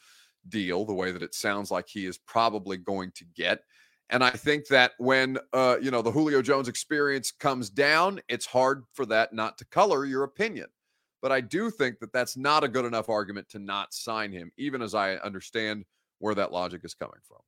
deal, 0.47 0.85
the 0.85 0.93
way 0.93 1.11
that 1.11 1.21
it 1.21 1.33
sounds 1.35 1.71
like 1.71 1.87
he 1.87 2.05
is 2.05 2.17
probably 2.17 2.77
going 2.77 3.11
to 3.15 3.25
get. 3.35 3.61
And 4.09 4.23
I 4.23 4.31
think 4.31 4.67
that 4.67 4.93
when 4.97 5.37
uh, 5.53 5.77
you 5.81 5.91
know 5.91 6.01
the 6.01 6.11
Julio 6.11 6.41
Jones 6.41 6.67
experience 6.67 7.31
comes 7.31 7.69
down, 7.69 8.19
it's 8.27 8.45
hard 8.45 8.83
for 8.93 9.05
that 9.07 9.33
not 9.33 9.57
to 9.59 9.65
color 9.65 10.05
your 10.05 10.23
opinion. 10.23 10.67
But 11.21 11.31
I 11.31 11.41
do 11.41 11.69
think 11.69 11.99
that 11.99 12.13
that's 12.13 12.37
not 12.37 12.63
a 12.63 12.67
good 12.67 12.85
enough 12.85 13.09
argument 13.09 13.49
to 13.49 13.59
not 13.59 13.93
sign 13.93 14.31
him, 14.31 14.51
even 14.57 14.81
as 14.81 14.95
I 14.95 15.15
understand 15.15 15.85
where 16.19 16.33
that 16.35 16.51
logic 16.51 16.81
is 16.83 16.93
coming 16.93 17.19
from. 17.27 17.39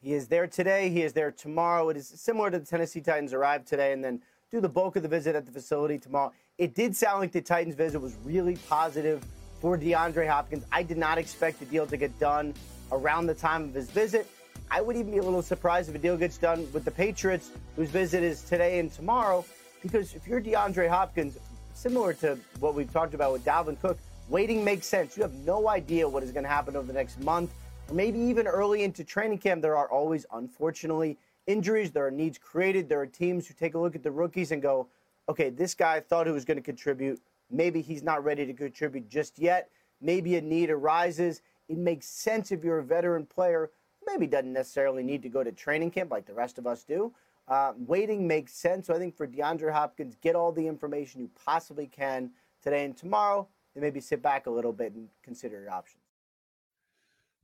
He 0.00 0.14
is 0.14 0.28
there 0.28 0.46
today. 0.46 0.88
He 0.88 1.02
is 1.02 1.12
there 1.12 1.30
tomorrow. 1.30 1.90
It 1.90 1.96
is 1.98 2.08
similar 2.08 2.50
to 2.50 2.58
the 2.58 2.64
Tennessee 2.64 3.02
Titans 3.02 3.34
arrived 3.34 3.66
today 3.66 3.92
and 3.92 4.02
then 4.02 4.22
do 4.50 4.60
the 4.60 4.68
bulk 4.68 4.96
of 4.96 5.02
the 5.02 5.08
visit 5.08 5.36
at 5.36 5.44
the 5.44 5.52
facility 5.52 5.98
tomorrow. 5.98 6.32
It 6.60 6.74
did 6.74 6.94
sound 6.94 7.20
like 7.20 7.32
the 7.32 7.40
Titans 7.40 7.74
visit 7.74 7.98
was 8.00 8.14
really 8.22 8.56
positive 8.68 9.24
for 9.62 9.78
DeAndre 9.78 10.28
Hopkins. 10.28 10.62
I 10.70 10.82
did 10.82 10.98
not 10.98 11.16
expect 11.16 11.58
the 11.58 11.64
deal 11.64 11.86
to 11.86 11.96
get 11.96 12.16
done 12.20 12.52
around 12.92 13.28
the 13.28 13.34
time 13.34 13.64
of 13.64 13.72
his 13.72 13.90
visit. 13.90 14.26
I 14.70 14.82
would 14.82 14.94
even 14.94 15.10
be 15.10 15.16
a 15.16 15.22
little 15.22 15.40
surprised 15.40 15.88
if 15.88 15.94
a 15.94 15.98
deal 15.98 16.18
gets 16.18 16.36
done 16.36 16.70
with 16.74 16.84
the 16.84 16.90
Patriots, 16.90 17.50
whose 17.76 17.88
visit 17.88 18.22
is 18.22 18.42
today 18.42 18.78
and 18.78 18.92
tomorrow, 18.92 19.42
because 19.80 20.14
if 20.14 20.26
you're 20.26 20.38
DeAndre 20.38 20.86
Hopkins, 20.86 21.38
similar 21.72 22.12
to 22.12 22.38
what 22.58 22.74
we've 22.74 22.92
talked 22.92 23.14
about 23.14 23.32
with 23.32 23.42
Dalvin 23.42 23.80
Cook, 23.80 23.98
waiting 24.28 24.62
makes 24.62 24.86
sense. 24.86 25.16
You 25.16 25.22
have 25.22 25.32
no 25.46 25.66
idea 25.66 26.06
what 26.06 26.22
is 26.22 26.30
going 26.30 26.44
to 26.44 26.50
happen 26.50 26.76
over 26.76 26.86
the 26.86 26.92
next 26.92 27.18
month 27.20 27.54
or 27.88 27.94
maybe 27.94 28.18
even 28.18 28.46
early 28.46 28.82
into 28.82 29.02
training 29.02 29.38
camp, 29.38 29.62
there 29.62 29.78
are 29.78 29.88
always, 29.88 30.26
unfortunately, 30.30 31.16
injuries. 31.46 31.90
There 31.90 32.06
are 32.06 32.10
needs 32.10 32.36
created. 32.36 32.86
There 32.86 33.00
are 33.00 33.06
teams 33.06 33.48
who 33.48 33.54
take 33.54 33.72
a 33.72 33.78
look 33.78 33.96
at 33.96 34.02
the 34.02 34.10
rookies 34.10 34.52
and 34.52 34.60
go, 34.60 34.88
okay, 35.28 35.50
this 35.50 35.74
guy 35.74 36.00
thought 36.00 36.26
he 36.26 36.32
was 36.32 36.44
going 36.44 36.56
to 36.56 36.62
contribute. 36.62 37.20
Maybe 37.50 37.80
he's 37.80 38.02
not 38.02 38.24
ready 38.24 38.46
to 38.46 38.52
contribute 38.52 39.08
just 39.08 39.38
yet. 39.38 39.70
Maybe 40.00 40.36
a 40.36 40.40
need 40.40 40.70
arises. 40.70 41.42
It 41.68 41.78
makes 41.78 42.06
sense 42.06 42.52
if 42.52 42.64
you're 42.64 42.78
a 42.78 42.84
veteran 42.84 43.26
player, 43.26 43.70
maybe 44.06 44.26
doesn't 44.26 44.52
necessarily 44.52 45.02
need 45.02 45.22
to 45.22 45.28
go 45.28 45.44
to 45.44 45.52
training 45.52 45.90
camp 45.90 46.10
like 46.10 46.26
the 46.26 46.34
rest 46.34 46.58
of 46.58 46.66
us 46.66 46.84
do. 46.84 47.12
Uh, 47.48 47.72
waiting 47.86 48.26
makes 48.26 48.52
sense. 48.54 48.86
So 48.86 48.94
I 48.94 48.98
think 48.98 49.16
for 49.16 49.26
DeAndre 49.26 49.72
Hopkins, 49.72 50.16
get 50.20 50.36
all 50.36 50.52
the 50.52 50.66
information 50.66 51.20
you 51.20 51.30
possibly 51.44 51.86
can 51.86 52.30
today 52.62 52.84
and 52.84 52.96
tomorrow, 52.96 53.48
and 53.74 53.82
maybe 53.82 54.00
sit 54.00 54.22
back 54.22 54.46
a 54.46 54.50
little 54.50 54.72
bit 54.72 54.92
and 54.92 55.08
consider 55.22 55.60
your 55.60 55.72
options. 55.72 56.02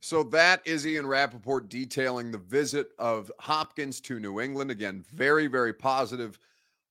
So 0.01 0.23
that 0.25 0.61
is 0.65 0.87
Ian 0.87 1.07
Rapoport 1.07 1.69
detailing 1.69 2.31
the 2.31 2.39
visit 2.39 2.91
of 2.99 3.33
Hopkins 3.41 4.01
to 4.03 4.21
New 4.21 4.41
England. 4.41 4.71
Again, 4.71 5.05
very, 5.13 5.47
very 5.47 5.73
positive 5.73 6.39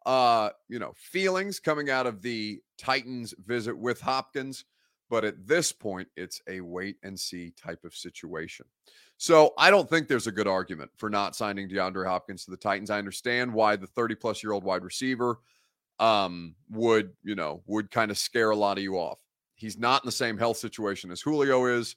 uh, 0.06 0.50
you 0.68 0.80
know, 0.80 0.94
feelings 0.96 1.60
coming 1.60 1.90
out 1.90 2.06
of 2.06 2.22
the 2.22 2.62
Titans 2.78 3.34
visit 3.46 3.78
with 3.78 4.00
Hopkins. 4.02 4.66
But 5.10 5.24
at 5.24 5.48
this 5.48 5.72
point, 5.72 6.08
it's 6.16 6.42
a 6.48 6.62
wait 6.62 6.98
and 7.04 7.20
see 7.20 7.52
type 7.52 7.84
of 7.84 7.94
situation. 7.94 8.66
So 9.18 9.54
I 9.58 9.70
don't 9.70 9.90
think 9.90 10.08
there's 10.08 10.28
a 10.28 10.32
good 10.32 10.48
argument 10.48 10.92
for 10.98 11.10
not 11.10 11.36
signing 11.36 11.70
DeAndre 11.70 12.08
Hopkins 12.08 12.44
to 12.46 12.52
the 12.52 12.58
Titans. 12.58 12.90
I 12.90 12.98
understand 12.98 13.54
why 13.54 13.76
the 13.76 13.88
30 13.88 14.16
plus 14.16 14.44
year 14.44 14.52
old 14.52 14.64
wide 14.64 14.84
receiver 14.84 15.40
um, 16.00 16.56
would, 16.70 17.14
you 17.24 17.36
know, 17.36 17.62
would 17.68 17.92
kind 17.92 18.12
of 18.12 18.18
scare 18.18 18.50
a 18.50 18.56
lot 18.56 18.78
of 18.78 18.84
you 18.84 18.96
off. 18.96 19.20
He's 19.56 19.78
not 19.78 20.04
in 20.04 20.08
the 20.08 20.12
same 20.12 20.38
health 20.38 20.58
situation 20.58 21.12
as 21.12 21.22
Julio 21.22 21.66
is. 21.66 21.96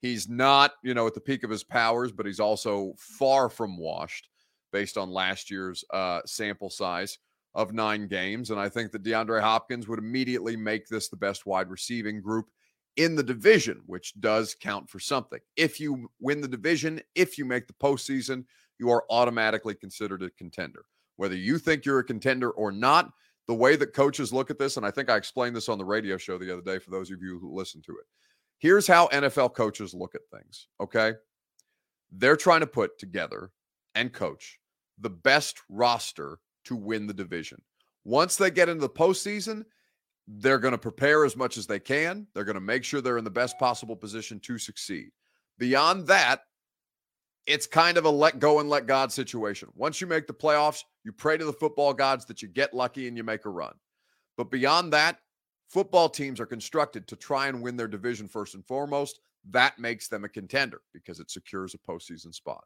He's 0.00 0.28
not, 0.28 0.72
you 0.82 0.94
know, 0.94 1.06
at 1.06 1.14
the 1.14 1.20
peak 1.20 1.42
of 1.42 1.50
his 1.50 1.64
powers, 1.64 2.12
but 2.12 2.26
he's 2.26 2.40
also 2.40 2.94
far 2.98 3.48
from 3.48 3.78
washed 3.78 4.28
based 4.72 4.98
on 4.98 5.10
last 5.10 5.50
year's 5.50 5.84
uh, 5.92 6.20
sample 6.26 6.70
size 6.70 7.18
of 7.54 7.72
nine 7.72 8.06
games. 8.06 8.50
And 8.50 8.60
I 8.60 8.68
think 8.68 8.92
that 8.92 9.02
DeAndre 9.02 9.40
Hopkins 9.40 9.88
would 9.88 9.98
immediately 9.98 10.56
make 10.56 10.86
this 10.86 11.08
the 11.08 11.16
best 11.16 11.46
wide 11.46 11.70
receiving 11.70 12.20
group 12.20 12.46
in 12.96 13.14
the 13.14 13.22
division, 13.22 13.80
which 13.86 14.12
does 14.20 14.56
count 14.60 14.90
for 14.90 14.98
something. 14.98 15.38
If 15.56 15.80
you 15.80 16.10
win 16.20 16.40
the 16.40 16.48
division, 16.48 17.00
if 17.14 17.38
you 17.38 17.44
make 17.44 17.66
the 17.66 17.74
postseason, 17.74 18.44
you 18.78 18.90
are 18.90 19.04
automatically 19.10 19.74
considered 19.74 20.22
a 20.22 20.30
contender. 20.30 20.84
Whether 21.16 21.36
you 21.36 21.58
think 21.58 21.84
you're 21.84 22.00
a 22.00 22.04
contender 22.04 22.50
or 22.50 22.70
not, 22.70 23.10
the 23.46 23.54
way 23.54 23.76
that 23.76 23.94
coaches 23.94 24.32
look 24.32 24.50
at 24.50 24.58
this, 24.58 24.76
and 24.76 24.84
I 24.84 24.90
think 24.90 25.08
I 25.08 25.16
explained 25.16 25.56
this 25.56 25.68
on 25.68 25.78
the 25.78 25.84
radio 25.84 26.16
show 26.16 26.38
the 26.38 26.52
other 26.52 26.62
day 26.62 26.78
for 26.78 26.90
those 26.90 27.10
of 27.10 27.22
you 27.22 27.38
who 27.38 27.56
listen 27.56 27.82
to 27.82 27.92
it. 27.92 28.04
Here's 28.58 28.86
how 28.86 29.08
NFL 29.08 29.54
coaches 29.54 29.94
look 29.94 30.14
at 30.14 30.20
things, 30.32 30.68
okay? 30.80 31.14
They're 32.10 32.36
trying 32.36 32.60
to 32.60 32.66
put 32.66 32.98
together 32.98 33.52
and 33.94 34.12
coach 34.12 34.58
the 34.98 35.10
best 35.10 35.60
roster 35.68 36.40
to 36.68 36.76
win 36.76 37.06
the 37.06 37.14
division. 37.14 37.60
Once 38.04 38.36
they 38.36 38.50
get 38.50 38.68
into 38.68 38.80
the 38.80 38.88
postseason, 38.88 39.64
they're 40.26 40.58
going 40.58 40.72
to 40.72 40.78
prepare 40.78 41.24
as 41.24 41.36
much 41.36 41.56
as 41.56 41.66
they 41.66 41.80
can. 41.80 42.26
They're 42.34 42.44
going 42.44 42.54
to 42.54 42.60
make 42.60 42.84
sure 42.84 43.00
they're 43.00 43.18
in 43.18 43.24
the 43.24 43.30
best 43.30 43.58
possible 43.58 43.96
position 43.96 44.40
to 44.40 44.58
succeed. 44.58 45.10
Beyond 45.58 46.06
that, 46.06 46.42
it's 47.46 47.66
kind 47.66 47.96
of 47.96 48.04
a 48.04 48.10
let 48.10 48.38
go 48.38 48.60
and 48.60 48.68
let 48.68 48.86
God 48.86 49.10
situation. 49.10 49.70
Once 49.74 50.00
you 50.00 50.06
make 50.06 50.26
the 50.26 50.34
playoffs, 50.34 50.84
you 51.02 51.12
pray 51.12 51.38
to 51.38 51.44
the 51.46 51.52
football 51.52 51.94
gods 51.94 52.26
that 52.26 52.42
you 52.42 52.48
get 52.48 52.74
lucky 52.74 53.08
and 53.08 53.16
you 53.16 53.24
make 53.24 53.46
a 53.46 53.50
run. 53.50 53.72
But 54.36 54.50
beyond 54.50 54.92
that, 54.92 55.18
football 55.68 56.10
teams 56.10 56.40
are 56.40 56.46
constructed 56.46 57.08
to 57.08 57.16
try 57.16 57.48
and 57.48 57.62
win 57.62 57.76
their 57.76 57.88
division 57.88 58.28
first 58.28 58.54
and 58.54 58.64
foremost. 58.66 59.20
That 59.50 59.78
makes 59.78 60.08
them 60.08 60.24
a 60.24 60.28
contender 60.28 60.82
because 60.92 61.20
it 61.20 61.30
secures 61.30 61.74
a 61.74 61.78
postseason 61.78 62.34
spot. 62.34 62.64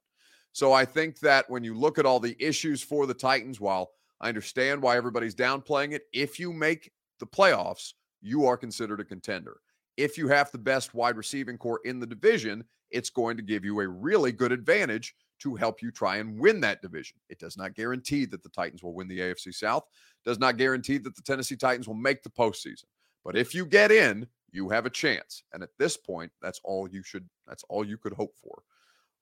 So 0.53 0.73
I 0.73 0.85
think 0.85 1.19
that 1.21 1.49
when 1.49 1.65
you 1.65 1.75
look 1.75 1.99
at 1.99 2.07
all 2.07 2.21
the 2.21 2.37
issues 2.39 2.83
for 2.83 3.07
the 3.07 3.15
Titans, 3.15 3.61
while 3.61 3.91
I 4.21 4.29
understand 4.29 4.83
why 4.83 4.97
everybody's 4.97 5.35
downplaying 5.35 5.93
it, 5.93 6.03
if 6.13 6.39
you 6.39 6.53
make 6.53 6.93
the 7.19 7.27
playoffs, 7.27 7.95
you 8.21 8.47
are 8.47 8.57
considered 8.57 9.01
a 9.01 9.05
contender. 9.05 9.59
If 9.97 10.17
you 10.17 10.29
have 10.29 10.51
the 10.51 10.59
best 10.59 10.95
wide 10.95 11.17
receiving 11.17 11.59
corps 11.59 11.81
in 11.85 11.99
the 12.01 12.07
division, 12.07 12.65
it's 12.91 13.11
going 13.11 13.37
to 13.37 13.43
give 13.43 13.65
you 13.65 13.81
a 13.81 13.89
really 13.89 14.33
good 14.33 14.53
advantage 14.53 15.15
to 15.41 15.57
help 15.57 15.83
you 15.83 15.91
try 15.91 16.17
and 16.17 16.39
win 16.39 16.61
that 16.61 16.83
division. 16.83 17.17
It 17.29 17.39
does 17.39 17.57
not 17.57 17.75
guarantee 17.75 18.27
that 18.27 18.43
the 18.43 18.49
Titans 18.49 18.83
will 18.83 18.95
win 18.95 19.09
the 19.09 19.19
AFC 19.19 19.53
South, 19.53 19.85
does 20.25 20.39
not 20.39 20.57
guarantee 20.57 20.99
that 20.99 21.17
the 21.17 21.23
Tennessee 21.23 21.57
Titans 21.57 21.89
will 21.89 21.95
make 21.95 22.23
the 22.23 22.31
postseason. 22.31 22.85
But 23.25 23.37
if 23.37 23.55
you 23.55 23.67
get 23.67 23.91
in, 23.91 24.27
you 24.53 24.69
have 24.69 24.87
a 24.87 24.91
chance. 24.91 25.43
And 25.53 25.63
at 25.63 25.71
this 25.79 25.97
point, 25.97 26.31
that's 26.41 26.61
all 26.63 26.89
you 26.89 27.03
should, 27.03 27.29
that's 27.47 27.65
all 27.69 27.85
you 27.85 27.99
could 27.99 28.13
hope 28.13 28.37
for. 28.37 28.63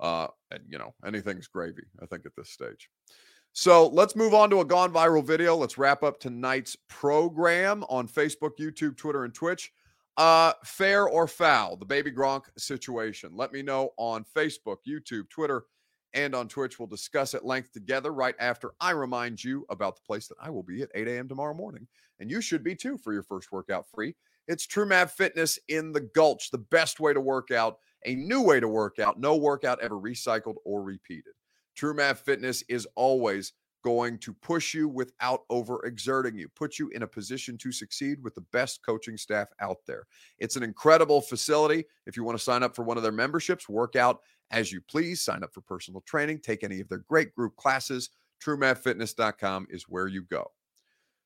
Uh, 0.00 0.28
and 0.50 0.62
you 0.68 0.78
know, 0.78 0.94
anything's 1.06 1.46
gravy, 1.46 1.84
I 2.02 2.06
think, 2.06 2.26
at 2.26 2.34
this 2.36 2.50
stage. 2.50 2.88
So 3.52 3.88
let's 3.88 4.16
move 4.16 4.32
on 4.32 4.48
to 4.50 4.60
a 4.60 4.64
gone 4.64 4.92
viral 4.92 5.24
video. 5.24 5.56
Let's 5.56 5.76
wrap 5.76 6.02
up 6.02 6.20
tonight's 6.20 6.76
program 6.88 7.84
on 7.88 8.08
Facebook, 8.08 8.52
YouTube, 8.58 8.96
Twitter, 8.96 9.24
and 9.24 9.34
Twitch. 9.34 9.72
Uh, 10.16 10.52
fair 10.64 11.08
or 11.08 11.26
foul, 11.26 11.76
the 11.76 11.84
baby 11.84 12.10
Gronk 12.10 12.42
situation. 12.58 13.30
Let 13.34 13.52
me 13.52 13.62
know 13.62 13.90
on 13.96 14.24
Facebook, 14.36 14.76
YouTube, 14.86 15.28
Twitter, 15.30 15.64
and 16.14 16.34
on 16.34 16.48
Twitch. 16.48 16.78
We'll 16.78 16.88
discuss 16.88 17.34
at 17.34 17.44
length 17.44 17.72
together 17.72 18.12
right 18.12 18.34
after 18.38 18.72
I 18.80 18.90
remind 18.90 19.42
you 19.42 19.64
about 19.70 19.96
the 19.96 20.02
place 20.02 20.28
that 20.28 20.36
I 20.40 20.50
will 20.50 20.62
be 20.62 20.82
at 20.82 20.90
8 20.94 21.08
a.m. 21.08 21.28
tomorrow 21.28 21.54
morning. 21.54 21.86
And 22.18 22.30
you 22.30 22.40
should 22.40 22.62
be 22.62 22.74
too 22.74 22.98
for 22.98 23.12
your 23.12 23.22
first 23.22 23.50
workout 23.50 23.86
free. 23.92 24.14
It's 24.46 24.66
TrueMav 24.66 25.10
Fitness 25.10 25.58
in 25.68 25.92
the 25.92 26.08
Gulch, 26.14 26.50
the 26.50 26.58
best 26.58 27.00
way 27.00 27.14
to 27.14 27.20
work 27.20 27.50
out, 27.50 27.78
a 28.04 28.14
new 28.14 28.42
way 28.42 28.60
to 28.60 28.68
work 28.68 28.98
out, 28.98 29.20
no 29.20 29.36
workout 29.36 29.80
ever 29.80 29.96
recycled 29.96 30.56
or 30.64 30.82
repeated. 30.82 31.32
TrueMav 31.78 32.18
Fitness 32.18 32.62
is 32.68 32.86
always 32.94 33.52
going 33.82 34.18
to 34.18 34.34
push 34.34 34.74
you 34.74 34.88
without 34.88 35.48
overexerting 35.50 36.38
you, 36.38 36.48
put 36.54 36.78
you 36.78 36.88
in 36.90 37.02
a 37.02 37.06
position 37.06 37.56
to 37.58 37.72
succeed 37.72 38.22
with 38.22 38.34
the 38.34 38.44
best 38.52 38.80
coaching 38.84 39.16
staff 39.16 39.48
out 39.60 39.78
there. 39.86 40.04
It's 40.38 40.56
an 40.56 40.62
incredible 40.62 41.20
facility. 41.20 41.84
If 42.06 42.16
you 42.16 42.24
want 42.24 42.36
to 42.36 42.44
sign 42.44 42.62
up 42.62 42.76
for 42.76 42.82
one 42.84 42.96
of 42.96 43.02
their 43.02 43.12
memberships, 43.12 43.68
work 43.68 43.96
out 43.96 44.20
as 44.50 44.72
you 44.72 44.80
please, 44.88 45.22
sign 45.22 45.42
up 45.42 45.54
for 45.54 45.60
personal 45.60 46.02
training, 46.02 46.40
take 46.40 46.64
any 46.64 46.80
of 46.80 46.88
their 46.88 47.04
great 47.08 47.34
group 47.34 47.56
classes. 47.56 48.10
TrueMavFitness.com 48.44 49.68
is 49.70 49.84
where 49.84 50.08
you 50.08 50.22
go. 50.22 50.50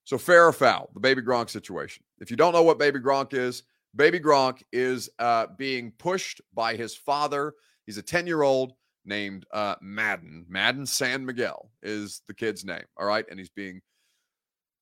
So, 0.05 0.19
fair 0.19 0.47
or 0.47 0.53
foul, 0.53 0.91
the 0.93 1.01
Baby 1.01 1.23
Gronk 1.23 1.49
situation. 1.49 2.05
If 2.21 2.31
you 2.31 2.37
don't 2.37 2.53
know 2.53 2.63
what 2.63 2.79
Baby 2.79 2.99
Gronk 2.99 3.33
is, 3.33 3.63
Baby 3.97 4.19
Gronk 4.21 4.63
is 4.73 5.09
uh, 5.19 5.47
being 5.57 5.93
pushed 5.99 6.41
by 6.53 6.75
his 6.77 6.97
father. 6.97 7.55
He's 7.87 7.99
a 7.99 8.03
10 8.03 8.27
year 8.27 8.43
old 8.43 8.73
named 9.05 9.47
uh, 9.53 9.77
Madden. 9.81 10.47
Madden 10.49 10.87
San 10.87 11.25
Miguel 11.25 11.71
is 11.83 12.23
the 12.27 12.35
kid's 12.35 12.65
name. 12.65 12.85
All 12.97 13.07
right. 13.07 13.25
And 13.31 13.39
he's 13.39 13.51
being 13.51 13.81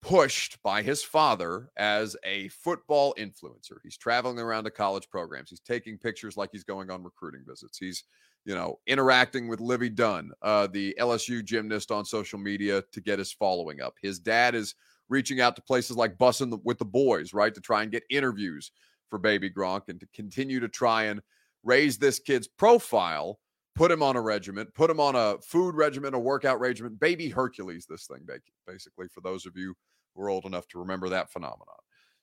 pushed 0.03 0.61
by 0.63 0.83
his 0.83 1.03
father 1.03 1.71
as 1.77 2.17
a 2.25 2.49
football 2.49 3.15
influencer. 3.19 3.79
He's 3.83 3.97
traveling 3.97 4.39
around 4.39 4.65
to 4.65 4.71
college 4.71 5.09
programs. 5.11 5.51
He's 5.51 5.61
taking 5.61 5.97
pictures 5.99 6.37
like 6.37 6.51
he's 6.53 6.65
going 6.65 6.91
on 6.91 7.05
recruiting 7.05 7.45
visits. 7.47 7.79
He's, 7.79 8.05
you 8.45 8.55
know, 8.55 8.81
interacting 8.87 9.47
with 9.47 9.61
Livvy 9.61 9.91
Dunne, 9.91 10.33
uh, 10.43 10.67
the 10.67 10.97
LSU 10.99 11.45
gymnast 11.45 11.93
on 11.93 12.05
social 12.05 12.39
media 12.39 12.83
to 12.93 13.01
get 13.01 13.21
his 13.21 13.33
following 13.33 13.81
up. 13.81 13.95
His 14.03 14.19
dad 14.19 14.57
is 14.57 14.75
reaching 15.09 15.41
out 15.41 15.55
to 15.57 15.63
places 15.63 15.97
like 15.97 16.19
Bussing 16.19 16.59
with 16.65 16.79
the 16.79 16.85
Boys, 16.85 17.33
right, 17.33 17.55
to 17.55 17.61
try 17.61 17.83
and 17.83 17.93
get 17.93 18.03
interviews 18.11 18.73
for 19.13 19.19
Baby 19.19 19.51
Gronk 19.51 19.91
and 19.91 20.01
to 20.01 20.09
continue 20.15 20.59
to 20.59 20.71
try 20.71 21.03
and 21.05 21.21
raise 21.63 21.99
this 21.99 22.19
kid's 22.19 22.49
profile 22.49 23.39
put 23.75 23.91
him 23.91 24.03
on 24.03 24.17
a 24.17 24.21
regiment, 24.21 24.73
put 24.75 24.91
him 24.91 25.01
on 25.01 25.17
a 25.17 25.39
food 25.43 25.75
regimen, 25.75 26.15
a 26.15 26.19
workout 26.19 26.61
regimen, 26.61 26.97
baby 26.99 27.29
Hercules, 27.29 27.87
this 27.87 28.07
thing, 28.07 28.27
basically, 28.67 29.09
for 29.09 29.21
those 29.21 29.47
of 29.47 29.57
you 29.57 29.75
who 30.15 30.23
are 30.23 30.31
old 30.31 30.45
enough 30.45 30.67
to 30.69 30.79
remember 30.79 31.09
that 31.11 31.31
phenomenon. 31.31 31.67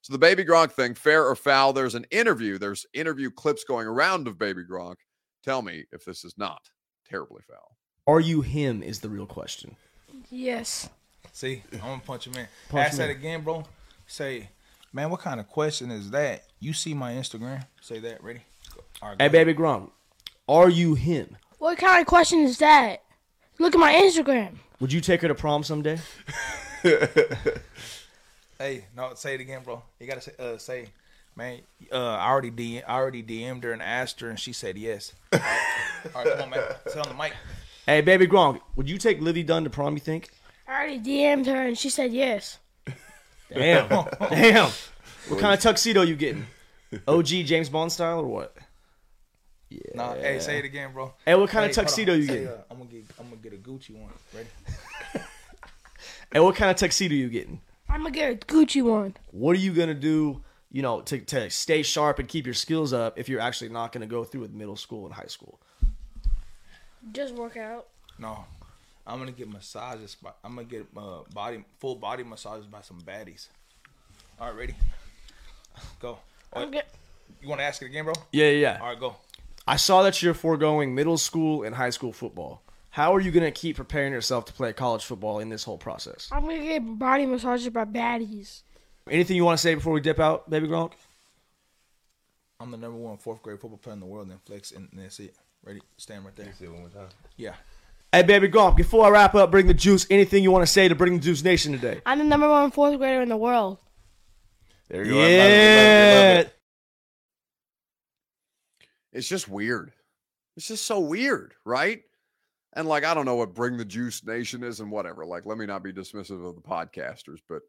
So 0.01 0.13
the 0.13 0.19
baby 0.19 0.45
Gronk 0.45 0.71
thing, 0.71 0.93
fair 0.93 1.25
or 1.27 1.35
foul, 1.35 1.73
there's 1.73 1.95
an 1.95 2.05
interview, 2.11 2.57
there's 2.57 2.85
interview 2.93 3.29
clips 3.29 3.63
going 3.63 3.87
around 3.87 4.27
of 4.27 4.37
baby 4.37 4.63
Gronk. 4.63 4.95
Tell 5.43 5.61
me 5.61 5.85
if 5.91 6.05
this 6.05 6.23
is 6.23 6.35
not 6.37 6.69
terribly 7.07 7.41
foul. 7.47 7.75
Are 8.07 8.19
you 8.19 8.41
him 8.41 8.81
is 8.81 8.99
the 8.99 9.09
real 9.09 9.25
question. 9.25 9.75
Yes. 10.29 10.89
See, 11.33 11.63
I'm 11.73 11.79
gonna 11.79 12.01
punch 12.05 12.27
him 12.27 12.33
in. 12.35 12.47
Punch 12.69 12.85
Ask 12.85 12.93
him 12.93 12.97
that 12.99 13.09
in. 13.11 13.17
again, 13.17 13.43
bro. 13.43 13.63
Say, 14.07 14.49
man, 14.93 15.09
what 15.09 15.19
kind 15.21 15.39
of 15.39 15.47
question 15.47 15.91
is 15.91 16.11
that? 16.11 16.43
You 16.59 16.73
see 16.73 16.93
my 16.93 17.13
Instagram? 17.13 17.65
Say 17.81 17.99
that. 17.99 18.23
Ready? 18.23 18.41
Go. 18.75 18.81
All 19.01 19.09
right, 19.09 19.17
Hey, 19.19 19.25
ahead. 19.27 19.31
baby 19.31 19.53
Gronk, 19.53 19.91
are 20.47 20.69
you 20.69 20.95
him? 20.95 21.37
What 21.57 21.77
kind 21.77 22.01
of 22.01 22.07
question 22.07 22.39
is 22.39 22.57
that? 22.59 23.03
Look 23.59 23.75
at 23.75 23.79
my 23.79 23.93
Instagram. 23.93 24.55
Would 24.79 24.93
you 24.93 25.01
take 25.01 25.21
her 25.21 25.27
to 25.27 25.35
prom 25.35 25.63
someday? 25.63 25.99
Hey, 28.57 28.83
no, 28.93 29.13
say 29.13 29.35
it 29.35 29.39
again, 29.41 29.61
bro. 29.63 29.81
You 30.01 30.07
gotta 30.07 30.19
say, 30.19 30.33
uh, 30.37 30.57
say, 30.57 30.87
man. 31.33 31.61
Uh, 31.89 31.95
I 32.15 32.27
already 32.27 32.51
DM, 32.51 32.83
I 32.85 32.95
already 32.95 33.23
DM'd 33.23 33.63
her 33.63 33.71
and 33.71 33.81
asked 33.81 34.19
her, 34.19 34.29
and 34.29 34.37
she 34.37 34.51
said 34.51 34.77
yes. 34.77 35.13
All 35.31 35.39
right, 35.39 35.59
All 36.15 36.23
right 36.25 36.33
come 36.33 36.41
on, 36.41 36.49
man. 36.49 36.63
Say 36.87 36.99
on 36.99 37.07
the 37.07 37.13
mic. 37.15 37.33
Hey, 37.85 38.01
baby 38.01 38.27
Gronk, 38.27 38.59
would 38.75 38.89
you 38.89 38.97
take 38.97 39.21
Livvy 39.21 39.43
Dunne 39.43 39.63
to 39.63 39.69
prom? 39.69 39.93
You 39.93 40.01
think? 40.01 40.31
I 40.67 40.73
already 40.73 40.99
DM'd 40.99 41.45
her 41.47 41.67
and 41.67 41.77
she 41.77 41.89
said 41.89 42.11
yes. 42.11 42.59
Damn, 43.53 43.87
damn. 44.29 44.69
What 45.27 45.39
kind 45.39 45.53
of 45.53 45.59
tuxedo 45.59 46.01
you 46.03 46.15
getting? 46.15 46.45
OG 47.07 47.25
James 47.27 47.69
Bond 47.69 47.91
style 47.91 48.19
or 48.19 48.27
what? 48.27 48.55
Yeah. 49.69 49.79
No, 49.93 50.13
hey, 50.13 50.39
say 50.39 50.57
it 50.59 50.65
again, 50.65 50.93
bro. 50.93 51.13
Hey, 51.25 51.35
what 51.35 51.49
kind 51.49 51.65
of 51.65 51.71
Hey, 51.71 51.75
hold 51.81 51.87
tuxedo 51.87 52.13
on. 52.13 52.19
you 52.19 52.25
Say, 52.25 52.33
getting? 52.33 52.47
uh, 52.47 52.61
I'm 52.71 52.77
gonna 52.77 52.89
get, 52.89 53.03
I'm 53.19 53.25
gonna 53.29 53.35
get 53.41 53.53
a 53.53 53.57
Gucci 53.57 53.91
one. 53.95 54.11
Ready? 54.33 54.47
Hey, 56.31 56.39
what 56.39 56.55
kind 56.55 56.69
of 56.69 56.77
tuxedo 56.77 57.15
you 57.15 57.27
getting? 57.27 57.59
I'm 57.89 58.01
gonna 58.03 58.11
get 58.11 58.31
a 58.31 58.35
Gucci 58.35 58.83
one. 58.83 59.15
What 59.31 59.55
are 59.55 59.59
you 59.59 59.73
gonna 59.73 59.95
do? 59.95 60.43
You 60.71 60.83
know, 60.83 61.01
to, 61.01 61.17
to 61.19 61.49
stay 61.49 61.81
sharp 61.81 62.19
and 62.19 62.27
keep 62.27 62.45
your 62.45 62.53
skills 62.53 62.93
up 62.93 63.17
if 63.17 63.27
you're 63.27 63.39
actually 63.39 63.69
not 63.69 63.91
gonna 63.91 64.05
go 64.05 64.23
through 64.23 64.41
with 64.41 64.51
middle 64.53 64.75
school 64.75 65.05
and 65.05 65.13
high 65.15 65.25
school. 65.25 65.59
Just 67.11 67.33
work 67.33 67.57
out. 67.57 67.87
No, 68.19 68.45
I'm 69.09 69.17
gonna 69.17 69.31
get 69.31 69.49
massages. 69.49 70.15
By, 70.15 70.31
I'm 70.43 70.55
gonna 70.55 70.67
get 70.67 70.85
uh, 70.95 71.21
body, 71.33 71.63
full 71.79 71.95
body 71.95 72.23
massages 72.23 72.67
by 72.67 72.81
some 72.81 73.01
baddies. 73.01 73.47
All 74.39 74.47
right, 74.47 74.55
ready? 74.55 74.75
Go. 75.99 76.19
Oh, 76.53 76.61
I'm 76.61 76.73
you 76.73 77.47
want 77.47 77.59
to 77.59 77.65
ask 77.65 77.81
it 77.81 77.85
again, 77.85 78.05
bro? 78.05 78.13
Yeah, 78.31 78.49
yeah. 78.49 78.77
All 78.81 78.87
right, 78.87 78.99
go. 78.99 79.15
I 79.67 79.77
saw 79.77 80.03
that 80.03 80.21
you're 80.21 80.33
foregoing 80.33 80.93
middle 80.93 81.17
school 81.17 81.63
and 81.63 81.75
high 81.75 81.89
school 81.89 82.13
football. 82.13 82.61
How 82.91 83.15
are 83.15 83.19
you 83.19 83.31
gonna 83.31 83.51
keep 83.51 83.77
preparing 83.77 84.13
yourself 84.13 84.45
to 84.45 84.53
play 84.53 84.73
college 84.73 85.05
football 85.05 85.39
in 85.39 85.49
this 85.49 85.63
whole 85.63 85.77
process? 85.77 86.29
I'm 86.31 86.41
gonna 86.41 86.59
get 86.59 86.99
body 86.99 87.25
massages 87.25 87.69
by 87.69 87.85
baddies. 87.85 88.61
Anything 89.09 89.37
you 89.37 89.45
want 89.45 89.57
to 89.57 89.61
say 89.61 89.73
before 89.73 89.93
we 89.93 90.01
dip 90.01 90.19
out, 90.19 90.49
baby 90.49 90.67
Gronk? 90.67 90.93
I'm 92.59 92.71
the 92.71 92.77
number 92.77 92.97
one 92.97 93.17
fourth 93.17 93.41
grade 93.41 93.59
football 93.59 93.77
player 93.77 93.93
in 93.93 93.99
the 93.99 94.05
world, 94.05 94.29
and 94.29 94.41
flex, 94.43 94.71
and 94.71 94.89
that's 94.93 95.19
it. 95.19 95.35
Ready? 95.63 95.81
Stand 95.97 96.25
right 96.25 96.35
there. 96.35 96.51
Say 96.57 96.65
it 96.65 96.71
one 96.71 96.81
more 96.81 96.89
time. 96.89 97.09
Yeah. 97.37 97.53
Hey, 98.11 98.23
baby 98.23 98.49
Gronk, 98.49 98.75
before 98.75 99.05
I 99.05 99.09
wrap 99.09 99.35
up, 99.35 99.51
bring 99.51 99.67
the 99.67 99.73
juice. 99.73 100.07
Anything 100.09 100.41
you 100.41 100.49
want 100.51 100.63
to 100.63 100.71
say 100.71 100.87
to 100.87 100.95
bring 100.95 101.13
the 101.13 101.19
juice 101.19 101.43
nation 101.43 101.71
today? 101.73 102.01
I'm 102.07 102.17
the 102.17 102.23
number 102.23 102.49
one 102.49 102.71
fourth 102.71 102.97
grader 102.97 103.21
in 103.21 103.29
the 103.29 103.37
world. 103.37 103.77
There 104.87 105.05
you 105.05 105.11
go. 105.11 105.19
I 105.19 105.23
love 105.23 105.31
it, 105.31 105.75
love 105.75 105.85
it, 105.85 106.15
love 106.15 106.35
Yeah. 106.35 106.39
it. 106.39 106.55
It's 109.11 109.27
just 109.27 109.47
weird. 109.47 109.91
It's 110.57 110.67
just 110.67 110.85
so 110.87 110.99
weird, 110.99 111.53
right? 111.65 112.01
And 112.73 112.87
like, 112.87 113.03
I 113.03 113.13
don't 113.13 113.25
know 113.25 113.35
what 113.35 113.53
Bring 113.53 113.77
the 113.77 113.85
Juice 113.85 114.23
Nation 114.25 114.63
is 114.63 114.79
and 114.79 114.91
whatever. 114.91 115.25
Like, 115.25 115.45
let 115.45 115.57
me 115.57 115.67
not 115.67 115.83
be 115.83 115.93
dismissive 115.93 116.43
of 116.47 116.55
the 116.55 116.61
podcasters, 116.61 117.39
but 117.47 117.61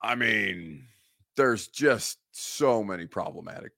I 0.00 0.14
mean, 0.14 0.84
there's 1.36 1.68
just 1.68 2.18
so 2.32 2.82
many 2.82 3.06
problematic 3.06 3.72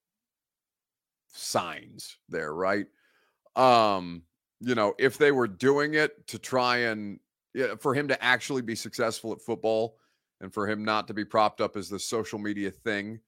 signs 1.33 2.17
there, 2.29 2.53
right? 2.55 2.87
Um, 3.57 4.23
you 4.61 4.75
know, 4.75 4.95
if 4.99 5.19
they 5.19 5.33
were 5.33 5.49
doing 5.49 5.95
it 5.95 6.27
to 6.29 6.39
try 6.39 6.79
and 6.79 7.19
yeah, 7.55 7.75
for 7.81 7.95
him 7.95 8.09
to 8.09 8.23
actually 8.23 8.63
be 8.63 8.77
successful 8.77 9.33
at 9.33 9.41
football 9.41 9.97
and 10.41 10.53
for 10.53 10.69
him 10.69 10.85
not 10.85 11.09
to 11.09 11.15
be 11.15 11.25
propped 11.25 11.61
up 11.61 11.77
as 11.77 11.89
the 11.89 11.99
social 11.99 12.39
media 12.39 12.71
thing, 12.71 13.21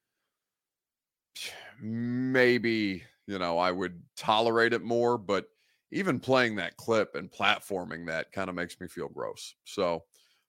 maybe, 1.81 3.03
you 3.27 3.39
know, 3.39 3.59
I 3.59 3.73
would 3.73 4.01
tolerate 4.17 4.73
it 4.73 4.83
more, 4.83 5.19
but 5.19 5.47
even 5.91 6.21
playing 6.21 6.57
that 6.57 6.77
clip 6.77 7.15
and 7.15 7.31
platforming 7.31 8.07
that 8.07 8.33
kind 8.33 8.49
of 8.49 8.55
makes 8.55 8.81
me 8.81 8.89
feel 8.89 9.09
gross. 9.09 9.55
So, 9.65 10.05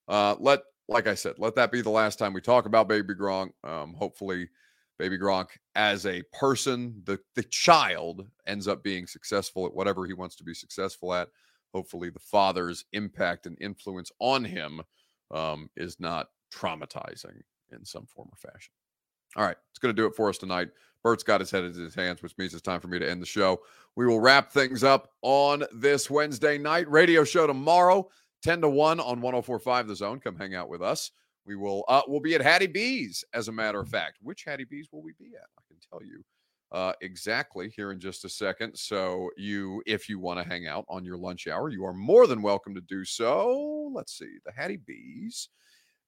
uh, 0.07 0.35
let, 0.39 0.61
like 0.87 1.07
I 1.07 1.15
said, 1.15 1.35
let 1.37 1.55
that 1.55 1.71
be 1.71 1.81
the 1.81 1.89
last 1.89 2.19
time 2.19 2.33
we 2.33 2.41
talk 2.41 2.65
about 2.65 2.87
Baby 2.87 3.13
Gronk. 3.13 3.51
Um, 3.63 3.93
hopefully, 3.93 4.49
Baby 4.99 5.17
Gronk 5.17 5.47
as 5.75 6.05
a 6.05 6.21
person, 6.33 7.01
the 7.05 7.19
the 7.35 7.43
child 7.43 8.27
ends 8.45 8.67
up 8.67 8.83
being 8.83 9.07
successful 9.07 9.65
at 9.65 9.73
whatever 9.73 10.05
he 10.05 10.13
wants 10.13 10.35
to 10.37 10.43
be 10.43 10.53
successful 10.53 11.13
at. 11.13 11.29
Hopefully, 11.73 12.09
the 12.09 12.19
father's 12.19 12.85
impact 12.93 13.47
and 13.47 13.57
influence 13.59 14.11
on 14.19 14.45
him 14.45 14.81
um, 15.31 15.69
is 15.75 15.99
not 15.99 16.27
traumatizing 16.53 17.41
in 17.71 17.83
some 17.83 18.05
form 18.05 18.29
or 18.31 18.51
fashion. 18.51 18.71
All 19.35 19.43
right, 19.43 19.57
it's 19.71 19.79
going 19.79 19.95
to 19.95 19.99
do 19.99 20.05
it 20.05 20.15
for 20.15 20.29
us 20.29 20.37
tonight. 20.37 20.69
Bert's 21.03 21.23
got 21.23 21.41
his 21.41 21.51
head 21.51 21.63
in 21.63 21.73
his 21.73 21.95
hands, 21.95 22.21
which 22.21 22.37
means 22.37 22.53
it's 22.53 22.61
time 22.61 22.79
for 22.79 22.87
me 22.87 22.99
to 22.99 23.09
end 23.09 23.21
the 23.21 23.25
show. 23.25 23.61
We 23.95 24.05
will 24.05 24.19
wrap 24.19 24.51
things 24.51 24.83
up 24.83 25.09
on 25.21 25.63
this 25.73 26.09
Wednesday 26.09 26.57
night 26.57 26.89
radio 26.89 27.23
show 27.23 27.47
tomorrow, 27.47 28.07
10 28.43 28.61
to 28.61 28.69
1 28.69 28.99
on 28.99 29.21
1045 29.21 29.87
The 29.87 29.95
Zone. 29.95 30.19
Come 30.19 30.37
hang 30.37 30.55
out 30.55 30.69
with 30.69 30.81
us. 30.81 31.11
We 31.45 31.55
will 31.55 31.83
uh 31.87 32.01
we'll 32.07 32.19
be 32.19 32.35
at 32.35 32.41
Hattie 32.41 32.67
B's, 32.67 33.23
as 33.33 33.47
a 33.47 33.51
matter 33.51 33.79
of 33.79 33.89
fact. 33.89 34.17
Which 34.21 34.43
Hattie 34.43 34.65
B's 34.65 34.87
will 34.91 35.01
we 35.01 35.13
be 35.19 35.35
at? 35.35 35.47
I 35.57 35.61
can 35.67 35.77
tell 35.89 36.05
you 36.05 36.23
uh 36.71 36.93
exactly 37.01 37.69
here 37.75 37.91
in 37.91 37.99
just 37.99 38.25
a 38.25 38.29
second. 38.29 38.75
So 38.75 39.29
you 39.37 39.81
if 39.85 40.07
you 40.09 40.19
want 40.19 40.39
to 40.39 40.47
hang 40.47 40.67
out 40.67 40.85
on 40.87 41.03
your 41.03 41.17
lunch 41.17 41.47
hour, 41.47 41.69
you 41.69 41.85
are 41.85 41.93
more 41.93 42.27
than 42.27 42.41
welcome 42.41 42.73
to 42.75 42.81
do 42.81 43.05
so. 43.05 43.91
Let's 43.93 44.17
see, 44.17 44.37
the 44.45 44.51
Hattie 44.51 44.77
B's 44.85 45.49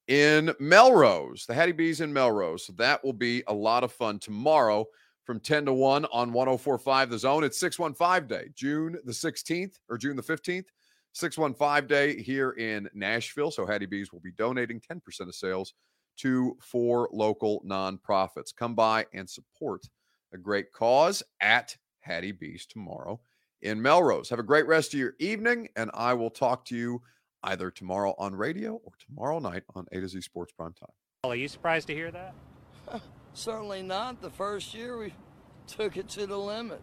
in 0.08 0.54
Melrose, 0.60 1.46
the 1.46 1.54
Hattie 1.54 1.72
B's 1.72 2.00
in 2.00 2.12
Melrose. 2.12 2.64
So 2.64 2.72
that 2.74 3.04
will 3.04 3.12
be 3.12 3.42
a 3.48 3.54
lot 3.54 3.84
of 3.84 3.92
fun 3.92 4.18
tomorrow 4.18 4.86
from 5.24 5.40
10 5.40 5.66
to 5.66 5.72
1 5.72 6.04
on 6.06 6.32
1045 6.32 7.10
The 7.10 7.18
Zone. 7.18 7.44
It's 7.44 7.58
615 7.58 8.28
day, 8.28 8.48
June 8.54 8.96
the 9.04 9.12
16th 9.12 9.74
or 9.88 9.98
June 9.98 10.16
the 10.16 10.22
15th. 10.22 10.66
615 11.16 11.86
day 11.86 12.22
here 12.22 12.50
in 12.50 12.90
Nashville. 12.92 13.50
So 13.50 13.64
Hattie 13.64 13.86
B's 13.86 14.12
will 14.12 14.20
be 14.20 14.32
donating 14.32 14.80
10% 14.80 15.00
of 15.20 15.34
sales 15.34 15.72
to 16.18 16.58
four 16.60 17.08
local 17.10 17.62
nonprofits. 17.66 18.54
Come 18.54 18.74
by 18.74 19.06
and 19.14 19.28
support 19.28 19.88
a 20.34 20.36
great 20.36 20.72
cause 20.72 21.22
at 21.40 21.74
Hattie 22.00 22.32
B's 22.32 22.66
tomorrow 22.66 23.18
in 23.62 23.80
Melrose. 23.80 24.28
Have 24.28 24.40
a 24.40 24.42
great 24.42 24.66
rest 24.66 24.92
of 24.92 25.00
your 25.00 25.14
evening, 25.18 25.68
and 25.74 25.90
I 25.94 26.12
will 26.12 26.28
talk 26.28 26.66
to 26.66 26.76
you 26.76 27.00
either 27.44 27.70
tomorrow 27.70 28.14
on 28.18 28.34
radio 28.34 28.74
or 28.84 28.92
tomorrow 28.98 29.38
night 29.38 29.62
on 29.74 29.86
A 29.92 30.00
to 30.00 30.08
Z 30.08 30.20
Sports 30.20 30.52
Prime 30.52 30.74
Time. 30.74 30.92
Are 31.24 31.34
you 31.34 31.48
surprised 31.48 31.86
to 31.86 31.94
hear 31.94 32.10
that? 32.10 32.34
Certainly 33.32 33.84
not. 33.84 34.20
The 34.20 34.30
first 34.30 34.74
year 34.74 34.98
we 34.98 35.14
took 35.66 35.96
it 35.96 36.10
to 36.10 36.26
the 36.26 36.36
limit. 36.36 36.82